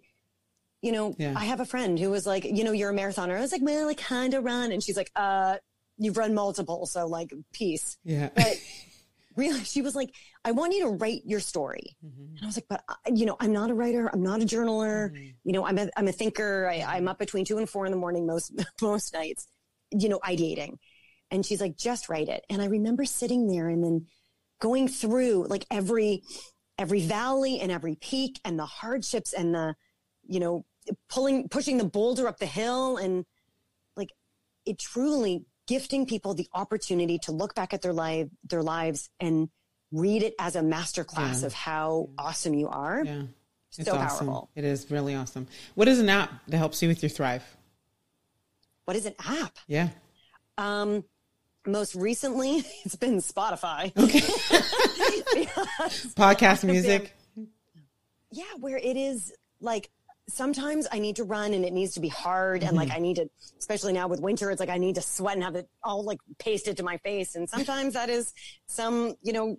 you 0.80 0.92
know, 0.92 1.16
yeah. 1.18 1.34
I 1.36 1.46
have 1.46 1.58
a 1.58 1.66
friend 1.66 1.98
who 1.98 2.10
was 2.10 2.24
like, 2.24 2.44
you 2.44 2.62
know, 2.62 2.72
you're 2.72 2.90
a 2.90 2.94
marathoner. 2.94 3.36
I 3.36 3.40
was 3.40 3.50
like, 3.50 3.62
well, 3.62 3.88
I 3.88 3.94
kind 3.94 4.32
of 4.34 4.44
run. 4.44 4.70
And 4.70 4.80
she's 4.80 4.96
like, 4.96 5.10
uh, 5.16 5.56
you've 5.98 6.16
run 6.16 6.34
multiple, 6.34 6.86
so 6.86 7.06
like 7.06 7.32
peace. 7.52 7.98
Yeah. 8.04 8.30
But 8.34 8.60
really, 9.36 9.64
she 9.64 9.82
was 9.82 9.94
like, 9.94 10.14
I 10.44 10.52
want 10.52 10.72
you 10.74 10.84
to 10.84 10.88
write 10.90 11.22
your 11.24 11.40
story. 11.40 11.96
Mm-hmm. 12.04 12.36
And 12.36 12.38
I 12.42 12.46
was 12.46 12.56
like, 12.56 12.66
but 12.68 12.82
I, 12.88 12.94
you 13.12 13.26
know, 13.26 13.36
I'm 13.38 13.52
not 13.52 13.70
a 13.70 13.74
writer. 13.74 14.10
I'm 14.12 14.22
not 14.22 14.42
a 14.42 14.44
journaler. 14.44 15.12
Mm-hmm. 15.12 15.26
You 15.44 15.52
know, 15.52 15.66
I'm 15.66 15.78
a, 15.78 15.88
I'm 15.96 16.08
a 16.08 16.12
thinker. 16.12 16.68
I, 16.68 16.96
I'm 16.96 17.08
up 17.08 17.18
between 17.18 17.44
two 17.44 17.58
and 17.58 17.68
four 17.68 17.86
in 17.86 17.92
the 17.92 17.98
morning 17.98 18.26
most, 18.26 18.52
most 18.82 19.12
nights, 19.14 19.46
you 19.92 20.08
know, 20.08 20.18
ideating. 20.20 20.76
And 21.30 21.44
she's 21.44 21.60
like, 21.60 21.76
just 21.76 22.08
write 22.08 22.28
it. 22.28 22.44
And 22.48 22.62
I 22.62 22.66
remember 22.66 23.04
sitting 23.04 23.48
there 23.48 23.68
and 23.68 23.82
then 23.82 24.06
going 24.60 24.88
through 24.88 25.46
like 25.48 25.66
every, 25.70 26.22
every 26.78 27.00
valley 27.00 27.60
and 27.60 27.72
every 27.72 27.96
peak 27.96 28.40
and 28.44 28.58
the 28.58 28.66
hardships 28.66 29.32
and 29.32 29.54
the, 29.54 29.74
you 30.26 30.40
know, 30.40 30.64
pulling, 31.10 31.48
pushing 31.48 31.78
the 31.78 31.84
boulder 31.84 32.28
up 32.28 32.38
the 32.38 32.46
hill. 32.46 32.96
And 32.96 33.26
like, 33.96 34.10
it 34.64 34.78
truly 34.78 35.44
gifting 35.66 36.06
people 36.06 36.34
the 36.34 36.48
opportunity 36.54 37.18
to 37.20 37.32
look 37.32 37.54
back 37.54 37.74
at 37.74 37.82
their 37.82 37.92
life, 37.92 38.28
their 38.48 38.62
lives 38.62 39.10
and 39.20 39.48
read 39.92 40.22
it 40.22 40.34
as 40.38 40.56
a 40.56 40.60
masterclass 40.60 41.40
yeah. 41.40 41.46
of 41.46 41.52
how 41.52 42.10
awesome 42.18 42.54
you 42.54 42.68
are. 42.68 43.02
Yeah. 43.04 43.22
It's 43.78 43.88
so 43.88 43.96
awesome. 43.96 44.26
powerful. 44.26 44.50
It 44.54 44.64
is 44.64 44.90
really 44.90 45.14
awesome. 45.14 45.46
What 45.74 45.88
is 45.88 45.98
an 45.98 46.08
app 46.08 46.30
that 46.48 46.56
helps 46.58 46.82
you 46.82 46.88
with 46.88 47.02
your 47.02 47.10
Thrive? 47.10 47.44
What 48.84 48.96
is 48.96 49.06
an 49.06 49.14
app? 49.26 49.56
Yeah. 49.66 49.88
Um, 50.56 51.04
most 51.66 51.94
recently, 51.94 52.64
it's 52.84 52.96
been 52.96 53.18
Spotify. 53.18 53.92
Okay. 54.02 54.20
Podcast 56.16 56.64
music. 56.64 57.14
yeah, 58.30 58.44
where 58.58 58.78
it 58.78 58.96
is 58.96 59.34
like 59.60 59.90
sometimes 60.28 60.86
I 60.90 60.98
need 60.98 61.16
to 61.16 61.24
run 61.24 61.54
and 61.54 61.64
it 61.64 61.72
needs 61.72 61.94
to 61.94 62.00
be 62.00 62.08
hard. 62.08 62.62
And 62.62 62.76
like, 62.76 62.88
mm-hmm. 62.88 62.96
I 62.96 63.00
need 63.00 63.16
to, 63.16 63.28
especially 63.58 63.92
now 63.92 64.08
with 64.08 64.20
winter, 64.20 64.50
it's 64.50 64.60
like 64.60 64.68
I 64.68 64.78
need 64.78 64.96
to 64.96 65.02
sweat 65.02 65.34
and 65.34 65.44
have 65.44 65.54
it 65.54 65.68
all 65.82 66.04
like 66.04 66.18
pasted 66.38 66.76
to 66.78 66.82
my 66.82 66.96
face. 66.98 67.34
And 67.34 67.48
sometimes 67.48 67.94
that 67.94 68.10
is 68.10 68.32
some, 68.66 69.14
you 69.22 69.32
know, 69.32 69.56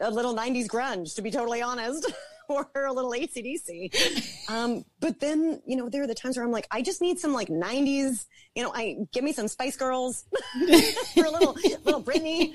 a 0.00 0.10
little 0.10 0.34
90s 0.34 0.66
grunge, 0.66 1.14
to 1.16 1.22
be 1.22 1.30
totally 1.30 1.62
honest. 1.62 2.10
or 2.50 2.68
a 2.74 2.92
little 2.92 3.12
ACDC. 3.12 4.50
Um, 4.50 4.84
but 4.98 5.20
then, 5.20 5.62
you 5.66 5.76
know, 5.76 5.88
there 5.88 6.02
are 6.02 6.06
the 6.06 6.14
times 6.14 6.36
where 6.36 6.44
I'm 6.44 6.50
like, 6.50 6.66
I 6.70 6.82
just 6.82 7.00
need 7.00 7.20
some 7.20 7.32
like 7.32 7.48
90s, 7.48 8.26
you 8.54 8.62
know, 8.64 8.72
I 8.74 8.96
give 9.12 9.22
me 9.22 9.32
some 9.32 9.46
Spice 9.46 9.76
Girls 9.76 10.24
for 11.14 11.24
a 11.24 11.30
little, 11.30 11.56
little 11.84 12.02
Britney. 12.02 12.54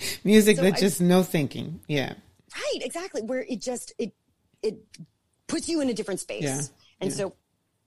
Music 0.24 0.56
so 0.56 0.62
that 0.62 0.74
I, 0.74 0.80
just 0.80 1.00
no 1.00 1.22
thinking. 1.22 1.80
Yeah. 1.88 2.14
Right. 2.54 2.80
Exactly. 2.82 3.22
Where 3.22 3.44
it 3.46 3.60
just, 3.60 3.92
it, 3.98 4.12
it 4.62 4.78
puts 5.46 5.68
you 5.68 5.80
in 5.80 5.88
a 5.88 5.94
different 5.94 6.20
space. 6.20 6.42
Yeah. 6.42 6.60
And 7.00 7.10
yeah. 7.10 7.16
so 7.16 7.36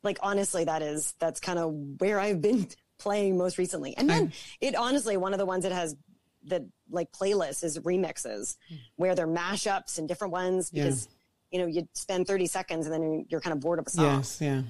like, 0.03 0.17
honestly, 0.21 0.65
that 0.65 0.81
is, 0.81 1.13
that's 1.19 1.39
kind 1.39 1.59
of 1.59 1.73
where 1.99 2.19
I've 2.19 2.41
been 2.41 2.67
playing 2.99 3.37
most 3.37 3.57
recently. 3.57 3.95
And 3.97 4.09
then 4.09 4.33
it 4.61 4.75
honestly, 4.75 5.17
one 5.17 5.33
of 5.33 5.39
the 5.39 5.45
ones 5.45 5.63
that 5.63 5.71
has 5.71 5.95
the 6.43 6.69
like 6.89 7.11
playlists 7.11 7.63
is 7.63 7.79
remixes 7.79 8.57
hmm. 8.69 8.75
where 8.95 9.15
they're 9.15 9.27
mashups 9.27 9.97
and 9.97 10.07
different 10.07 10.31
ones 10.31 10.69
because 10.69 11.09
you 11.51 11.59
know, 11.59 11.67
you 11.67 11.87
spend 11.93 12.27
30 12.27 12.47
seconds 12.47 12.85
and 12.85 12.93
then 12.93 13.25
you're 13.29 13.39
kind 13.39 13.53
of 13.53 13.61
bored 13.61 13.79
of 13.79 13.87
a 13.87 13.89
song. 13.89 14.17
Yes, 14.17 14.39
yeah. 14.41 14.61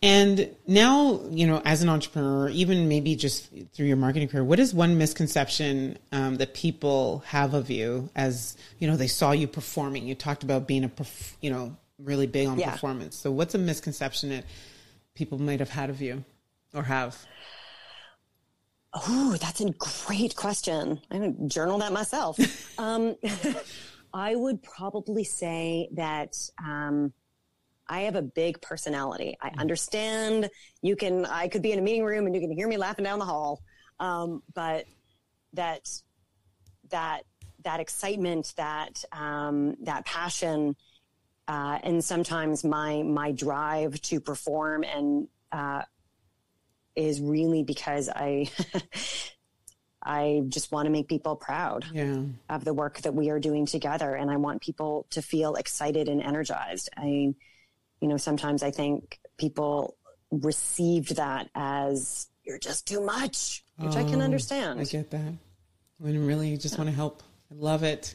And 0.00 0.54
now, 0.66 1.20
you 1.28 1.46
know, 1.46 1.60
as 1.64 1.82
an 1.82 1.88
entrepreneur, 1.88 2.48
even 2.50 2.88
maybe 2.88 3.16
just 3.16 3.48
through 3.72 3.86
your 3.86 3.96
marketing 3.96 4.28
career, 4.28 4.44
what 4.44 4.60
is 4.60 4.72
one 4.72 4.96
misconception 4.96 5.98
um, 6.12 6.36
that 6.36 6.54
people 6.54 7.24
have 7.26 7.52
of 7.52 7.68
you 7.68 8.08
as, 8.14 8.56
you 8.78 8.86
know, 8.86 8.96
they 8.96 9.08
saw 9.08 9.32
you 9.32 9.48
performing? 9.48 10.06
You 10.06 10.14
talked 10.14 10.44
about 10.44 10.68
being 10.68 10.84
a, 10.84 10.88
perf- 10.88 11.34
you 11.40 11.50
know, 11.50 11.76
really 11.98 12.28
big 12.28 12.46
on 12.46 12.60
yeah. 12.60 12.70
performance. 12.70 13.16
So 13.16 13.32
what's 13.32 13.56
a 13.56 13.58
misconception 13.58 14.30
that 14.30 14.44
people 15.14 15.38
might 15.38 15.58
have 15.58 15.70
had 15.70 15.90
of 15.90 16.00
you 16.00 16.24
or 16.72 16.84
have? 16.84 17.18
Oh, 18.94 19.36
that's 19.40 19.60
a 19.60 19.70
great 20.06 20.36
question. 20.36 21.00
I'm 21.10 21.18
going 21.18 21.36
to 21.36 21.48
journal 21.48 21.78
that 21.78 21.92
myself. 21.92 22.38
um, 22.78 23.16
I 24.14 24.36
would 24.36 24.62
probably 24.62 25.24
say 25.24 25.88
that 25.92 26.36
um, 26.64 27.12
I 27.88 28.00
have 28.00 28.16
a 28.16 28.22
big 28.22 28.60
personality. 28.60 29.36
I 29.40 29.48
mm-hmm. 29.48 29.60
understand 29.60 30.50
you 30.82 30.96
can, 30.96 31.24
I 31.24 31.48
could 31.48 31.62
be 31.62 31.72
in 31.72 31.78
a 31.78 31.82
meeting 31.82 32.04
room 32.04 32.26
and 32.26 32.34
you 32.34 32.40
can 32.40 32.50
hear 32.50 32.68
me 32.68 32.76
laughing 32.76 33.04
down 33.04 33.18
the 33.18 33.24
hall. 33.24 33.62
Um, 34.00 34.42
but 34.54 34.86
that, 35.54 35.88
that, 36.90 37.22
that 37.64 37.80
excitement, 37.80 38.54
that, 38.56 39.04
um, 39.12 39.76
that 39.82 40.04
passion, 40.04 40.76
uh, 41.48 41.78
and 41.82 42.04
sometimes 42.04 42.64
my, 42.64 43.02
my 43.02 43.32
drive 43.32 44.00
to 44.02 44.20
perform 44.20 44.84
and, 44.84 45.28
uh, 45.50 45.82
is 46.94 47.20
really 47.20 47.62
because 47.62 48.08
I 48.08 48.50
I 50.02 50.42
just 50.48 50.72
want 50.72 50.86
to 50.86 50.90
make 50.90 51.08
people 51.08 51.36
proud 51.36 51.84
yeah. 51.92 52.22
of 52.48 52.64
the 52.64 52.72
work 52.72 53.02
that 53.02 53.14
we 53.14 53.30
are 53.30 53.38
doing 53.38 53.66
together. 53.66 54.14
And 54.14 54.30
I 54.30 54.36
want 54.36 54.62
people 54.62 55.06
to 55.10 55.20
feel 55.20 55.54
excited 55.56 56.08
and 56.08 56.22
energized. 56.22 56.88
I, 56.96 57.34
you 58.00 58.08
know, 58.08 58.16
sometimes 58.16 58.62
I 58.62 58.70
think 58.70 59.18
people 59.38 59.96
received 60.30 61.16
that 61.16 61.48
as 61.54 62.28
you're 62.44 62.58
just 62.58 62.86
too 62.86 63.04
much, 63.04 63.64
which 63.76 63.94
oh, 63.94 64.00
I 64.00 64.04
can 64.04 64.20
oh, 64.20 64.24
understand. 64.24 64.80
I 64.80 64.84
get 64.84 65.10
that. 65.10 65.34
When 65.98 66.26
really 66.26 66.56
just 66.56 66.74
yeah. 66.74 66.78
want 66.78 66.90
to 66.90 66.96
help. 66.96 67.22
I 67.50 67.54
love 67.54 67.82
it. 67.82 68.14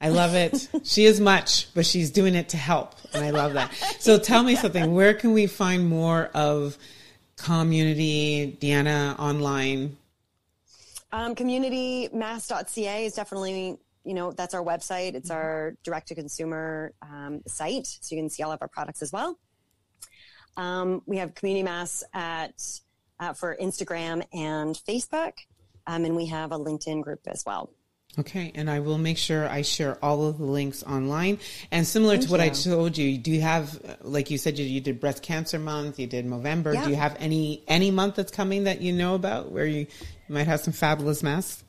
I 0.00 0.08
love 0.08 0.34
it. 0.34 0.68
she 0.84 1.06
is 1.06 1.20
much, 1.20 1.72
but 1.74 1.86
she's 1.86 2.10
doing 2.10 2.34
it 2.34 2.50
to 2.50 2.56
help. 2.56 2.94
And 3.14 3.24
I 3.24 3.30
love 3.30 3.54
that. 3.54 3.72
So 4.00 4.18
tell 4.18 4.42
me 4.42 4.56
something. 4.56 4.94
Where 4.94 5.14
can 5.14 5.32
we 5.32 5.46
find 5.46 5.88
more 5.88 6.30
of 6.34 6.76
community, 7.36 8.58
Deanna 8.60 9.18
online? 9.18 9.96
Um, 11.12 11.34
communitymasks.ca 11.34 13.06
is 13.06 13.14
definitely, 13.14 13.78
you 14.04 14.14
know, 14.14 14.32
that's 14.32 14.54
our 14.54 14.62
website. 14.62 15.14
It's 15.14 15.30
our 15.30 15.76
direct 15.82 16.08
to 16.08 16.14
consumer 16.14 16.92
um, 17.02 17.42
site. 17.46 17.86
So 17.86 18.14
you 18.14 18.20
can 18.20 18.30
see 18.30 18.42
all 18.42 18.52
of 18.52 18.60
our 18.60 18.68
products 18.68 19.02
as 19.02 19.12
well. 19.12 19.38
Um, 20.56 21.02
we 21.06 21.16
have 21.16 21.34
Community 21.34 21.64
Masks 21.64 22.04
at, 22.12 22.62
uh, 23.18 23.32
for 23.32 23.56
Instagram 23.60 24.24
and 24.32 24.74
Facebook. 24.88 25.32
Um, 25.86 26.04
and 26.04 26.16
we 26.16 26.26
have 26.26 26.52
a 26.52 26.58
LinkedIn 26.58 27.02
group 27.02 27.20
as 27.26 27.44
well. 27.44 27.70
Okay, 28.16 28.52
and 28.54 28.70
I 28.70 28.78
will 28.78 28.96
make 28.96 29.18
sure 29.18 29.48
I 29.48 29.62
share 29.62 29.98
all 30.02 30.26
of 30.26 30.38
the 30.38 30.44
links 30.44 30.84
online. 30.84 31.40
And 31.72 31.84
similar 31.86 32.14
Thank 32.14 32.26
to 32.26 32.30
what 32.30 32.40
you. 32.40 32.46
I 32.46 32.48
told 32.50 32.96
you, 32.96 33.18
do 33.18 33.32
you 33.32 33.40
have, 33.40 33.98
like 34.02 34.30
you 34.30 34.38
said, 34.38 34.56
you, 34.56 34.64
you 34.64 34.80
did 34.80 35.00
breast 35.00 35.22
cancer 35.22 35.58
month, 35.58 35.98
you 35.98 36.06
did 36.06 36.24
November. 36.24 36.72
Yeah. 36.72 36.84
Do 36.84 36.90
you 36.90 36.96
have 36.96 37.16
any 37.18 37.64
any 37.66 37.90
month 37.90 38.14
that's 38.14 38.30
coming 38.30 38.64
that 38.64 38.80
you 38.80 38.92
know 38.92 39.16
about 39.16 39.50
where 39.50 39.66
you, 39.66 39.80
you 39.80 40.34
might 40.34 40.46
have 40.46 40.60
some 40.60 40.72
fabulous 40.72 41.22
masks? 41.22 41.64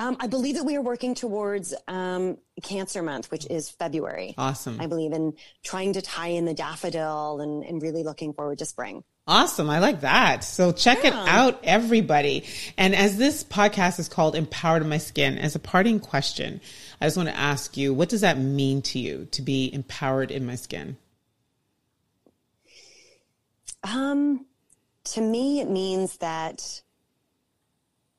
Um, 0.00 0.16
I 0.18 0.28
believe 0.28 0.54
that 0.54 0.64
we 0.64 0.76
are 0.76 0.80
working 0.80 1.14
towards 1.14 1.74
um, 1.86 2.38
Cancer 2.62 3.02
Month, 3.02 3.30
which 3.30 3.46
is 3.50 3.68
February. 3.68 4.34
Awesome. 4.38 4.80
I 4.80 4.86
believe 4.86 5.12
in 5.12 5.34
trying 5.62 5.92
to 5.92 6.00
tie 6.00 6.28
in 6.28 6.46
the 6.46 6.54
daffodil 6.54 7.42
and, 7.42 7.62
and 7.62 7.82
really 7.82 8.02
looking 8.02 8.32
forward 8.32 8.60
to 8.60 8.64
spring. 8.64 9.04
Awesome. 9.26 9.68
I 9.68 9.78
like 9.80 10.00
that. 10.00 10.42
So 10.42 10.72
check 10.72 11.04
yeah. 11.04 11.08
it 11.08 11.28
out, 11.28 11.60
everybody. 11.64 12.46
And 12.78 12.94
as 12.94 13.18
this 13.18 13.44
podcast 13.44 13.98
is 13.98 14.08
called 14.08 14.36
Empowered 14.36 14.80
in 14.80 14.88
My 14.88 14.96
Skin, 14.96 15.36
as 15.36 15.54
a 15.54 15.58
parting 15.58 16.00
question, 16.00 16.62
I 16.98 17.04
just 17.04 17.18
want 17.18 17.28
to 17.28 17.36
ask 17.36 17.76
you, 17.76 17.92
what 17.92 18.08
does 18.08 18.22
that 18.22 18.38
mean 18.38 18.80
to 18.80 18.98
you 18.98 19.28
to 19.32 19.42
be 19.42 19.70
empowered 19.70 20.30
in 20.30 20.46
my 20.46 20.54
skin? 20.54 20.96
Um, 23.84 24.46
to 25.04 25.20
me, 25.20 25.60
it 25.60 25.68
means 25.68 26.16
that 26.16 26.80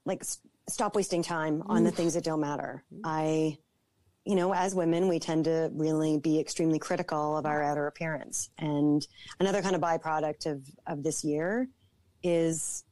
like 0.05 0.23
stop 0.71 0.95
wasting 0.95 1.23
time 1.23 1.63
on 1.67 1.83
the 1.83 1.91
things 1.91 2.13
that 2.13 2.23
don't 2.23 2.39
matter. 2.39 2.83
I, 3.03 3.57
you 4.25 4.35
know, 4.35 4.53
as 4.53 4.75
women, 4.75 5.07
we 5.07 5.19
tend 5.19 5.45
to 5.45 5.69
really 5.73 6.17
be 6.17 6.39
extremely 6.39 6.79
critical 6.79 7.37
of 7.37 7.45
our 7.45 7.63
outer 7.63 7.87
appearance. 7.87 8.49
And 8.57 9.05
another 9.39 9.61
kind 9.61 9.75
of 9.75 9.81
byproduct 9.81 10.45
of, 10.45 10.63
of 10.87 11.03
this 11.03 11.23
year 11.23 11.67
is, 12.23 12.83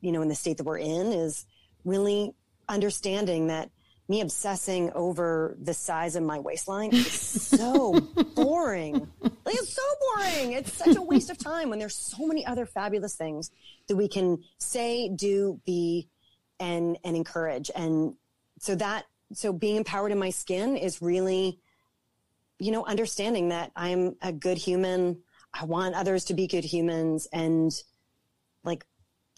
you 0.00 0.12
know, 0.12 0.22
in 0.22 0.28
the 0.28 0.34
state 0.34 0.58
that 0.58 0.64
we're 0.64 0.78
in, 0.78 1.12
is 1.12 1.46
really 1.84 2.34
understanding 2.68 3.48
that 3.48 3.70
me 4.08 4.20
obsessing 4.20 4.92
over 4.92 5.56
the 5.62 5.72
size 5.72 6.16
of 6.16 6.22
my 6.22 6.38
waistline 6.38 6.92
is 6.92 7.10
so 7.10 7.98
boring. 8.34 9.08
Like, 9.20 9.54
it's 9.54 9.72
so 9.72 9.82
boring. 10.00 10.52
It's 10.52 10.72
such 10.72 10.96
a 10.96 11.02
waste 11.02 11.30
of 11.30 11.38
time 11.38 11.70
when 11.70 11.78
there's 11.78 11.96
so 11.96 12.26
many 12.26 12.44
other 12.44 12.66
fabulous 12.66 13.14
things 13.14 13.50
that 13.88 13.96
we 13.96 14.08
can 14.08 14.42
say, 14.58 15.08
do, 15.08 15.60
be, 15.64 16.08
and, 16.62 16.96
and 17.04 17.16
encourage. 17.16 17.70
And 17.74 18.14
so 18.60 18.76
that 18.76 19.04
so 19.34 19.52
being 19.52 19.76
empowered 19.76 20.12
in 20.12 20.18
my 20.18 20.30
skin 20.30 20.76
is 20.76 21.02
really, 21.02 21.58
you 22.58 22.70
know, 22.70 22.84
understanding 22.84 23.48
that 23.48 23.72
I'm 23.74 24.16
a 24.22 24.32
good 24.32 24.58
human. 24.58 25.22
I 25.52 25.64
want 25.64 25.94
others 25.94 26.24
to 26.26 26.34
be 26.34 26.46
good 26.46 26.64
humans 26.64 27.26
and 27.32 27.72
like 28.62 28.86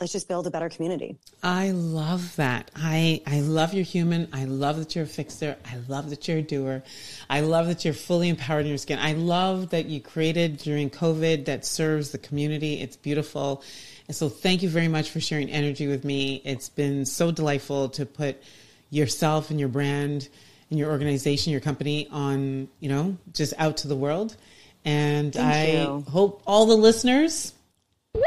let's 0.01 0.13
just 0.13 0.29
build 0.29 0.47
a 0.47 0.51
better 0.51 0.69
community. 0.69 1.17
I 1.43 1.71
love 1.71 2.37
that. 2.37 2.71
I 2.77 3.23
I 3.27 3.41
love 3.41 3.73
your 3.73 3.85
human. 3.85 4.29
I 4.33 4.45
love 4.45 4.79
that 4.79 4.95
you're 4.95 5.05
a 5.05 5.09
fixer. 5.09 5.57
I 5.65 5.79
love 5.89 6.11
that 6.11 6.29
you're 6.29 6.39
a 6.39 6.43
doer. 6.43 6.83
I 7.31 7.41
love 7.41 7.69
that 7.69 7.85
you're 7.85 7.95
fully 7.95 8.29
empowered 8.29 8.65
in 8.65 8.69
your 8.69 8.79
skin. 8.79 8.99
I 8.99 9.13
love 9.13 9.71
that 9.71 9.87
you 9.87 10.01
created 10.01 10.59
during 10.59 10.91
COVID 10.91 11.47
that 11.47 11.65
serves 11.65 12.11
the 12.11 12.19
community. 12.19 12.81
It's 12.81 12.97
beautiful. 12.97 13.63
And 14.07 14.17
so 14.17 14.29
thank 14.29 14.63
you 14.63 14.69
very 14.69 14.89
much 14.89 15.11
for 15.11 15.21
sharing 15.21 15.51
energy 15.51 15.87
with 15.87 16.05
me. 16.05 16.43
It's 16.45 16.69
been 16.69 17.07
so 17.07 17.31
delightful 17.31 17.89
to 17.91 18.05
put 18.05 18.43
yourself 18.91 19.51
and 19.51 19.59
your 19.59 19.69
brand 19.69 20.29
and 20.71 20.79
your 20.79 20.91
organization, 20.91 21.53
your 21.53 21.61
company 21.61 22.09
on, 22.11 22.69
you 22.81 22.89
know, 22.89 23.17
just 23.33 23.55
out 23.59 23.79
to 23.79 23.89
the 23.89 23.97
world. 23.97 24.37
And 24.85 25.33
Thank 25.33 25.55
I 25.55 25.83
you. 25.83 26.05
hope 26.09 26.43
all 26.47 26.67
the 26.67 26.77
listeners, 26.77 27.55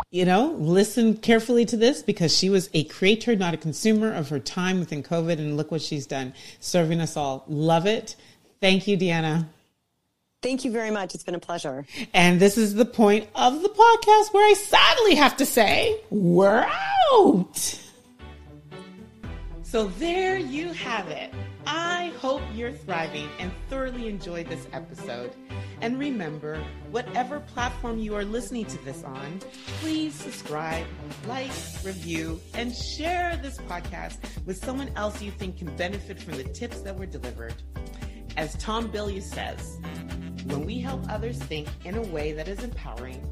you 0.09 0.25
know, 0.25 0.55
listen 0.57 1.17
carefully 1.17 1.65
to 1.65 1.77
this 1.77 2.01
because 2.01 2.35
she 2.35 2.49
was 2.49 2.69
a 2.73 2.83
creator, 2.85 3.35
not 3.35 3.53
a 3.53 3.57
consumer 3.57 4.11
of 4.11 4.29
her 4.29 4.39
time 4.39 4.79
within 4.79 5.03
COVID. 5.03 5.33
And 5.33 5.57
look 5.57 5.69
what 5.69 5.81
she's 5.81 6.07
done, 6.07 6.33
serving 6.59 6.99
us 6.99 7.15
all. 7.15 7.43
Love 7.47 7.85
it. 7.85 8.15
Thank 8.59 8.87
you, 8.87 8.97
Deanna. 8.97 9.47
Thank 10.43 10.63
you 10.63 10.71
very 10.71 10.91
much. 10.91 11.15
It's 11.15 11.23
been 11.23 11.33
a 11.33 11.39
pleasure. 11.39 11.85
And 12.13 12.39
this 12.39 12.59
is 12.59 12.75
the 12.75 12.85
point 12.85 13.27
of 13.33 13.63
the 13.63 13.69
podcast 13.69 14.33
where 14.33 14.47
I 14.47 14.53
sadly 14.53 15.15
have 15.15 15.35
to 15.37 15.47
say, 15.47 15.99
we're 16.11 16.69
out. 17.11 17.81
So 19.63 19.87
there 19.87 20.37
you 20.37 20.71
have 20.73 21.07
it. 21.07 21.33
I 21.65 22.13
hope 22.19 22.41
you're 22.53 22.71
thriving 22.71 23.27
and 23.39 23.51
thoroughly 23.67 24.07
enjoyed 24.07 24.47
this 24.47 24.67
episode. 24.73 25.33
And 25.81 25.97
remember, 25.99 26.63
whatever 26.91 27.39
platform 27.39 27.97
you 27.97 28.15
are 28.15 28.23
listening 28.23 28.65
to 28.65 28.77
this 28.85 29.03
on, 29.03 29.39
please 29.81 30.13
subscribe, 30.13 30.85
like, 31.27 31.51
review, 31.83 32.39
and 32.53 32.73
share 32.73 33.37
this 33.37 33.57
podcast 33.57 34.17
with 34.45 34.63
someone 34.63 34.91
else 34.95 35.19
you 35.19 35.31
think 35.31 35.57
can 35.57 35.75
benefit 35.75 36.21
from 36.21 36.37
the 36.37 36.43
tips 36.43 36.81
that 36.81 36.95
were 36.97 37.07
delivered. 37.07 37.55
As 38.37 38.55
Tom 38.57 38.89
Bilyeu 38.89 39.21
says, 39.23 39.79
When 40.47 40.65
we 40.65 40.79
help 40.79 41.01
others 41.09 41.37
think 41.37 41.67
in 41.83 41.97
a 41.97 42.01
way 42.01 42.31
that 42.31 42.47
is 42.47 42.63
empowering, 42.63 43.29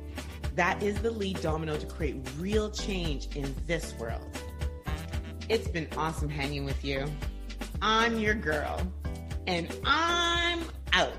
that 0.55 0.83
is 0.83 0.97
the 1.01 1.11
lead 1.11 1.41
domino 1.41 1.77
to 1.77 1.85
create 1.85 2.17
real 2.37 2.69
change 2.69 3.33
in 3.37 3.55
this 3.65 3.93
world. 3.97 4.37
It's 5.47 5.69
been 5.69 5.87
awesome 5.95 6.27
hanging 6.27 6.65
with 6.65 6.83
you. 6.83 7.05
I'm 7.81 8.19
your 8.19 8.33
girl, 8.33 8.81
and 9.47 9.73
I'm 9.85 10.59
out. 10.91 11.13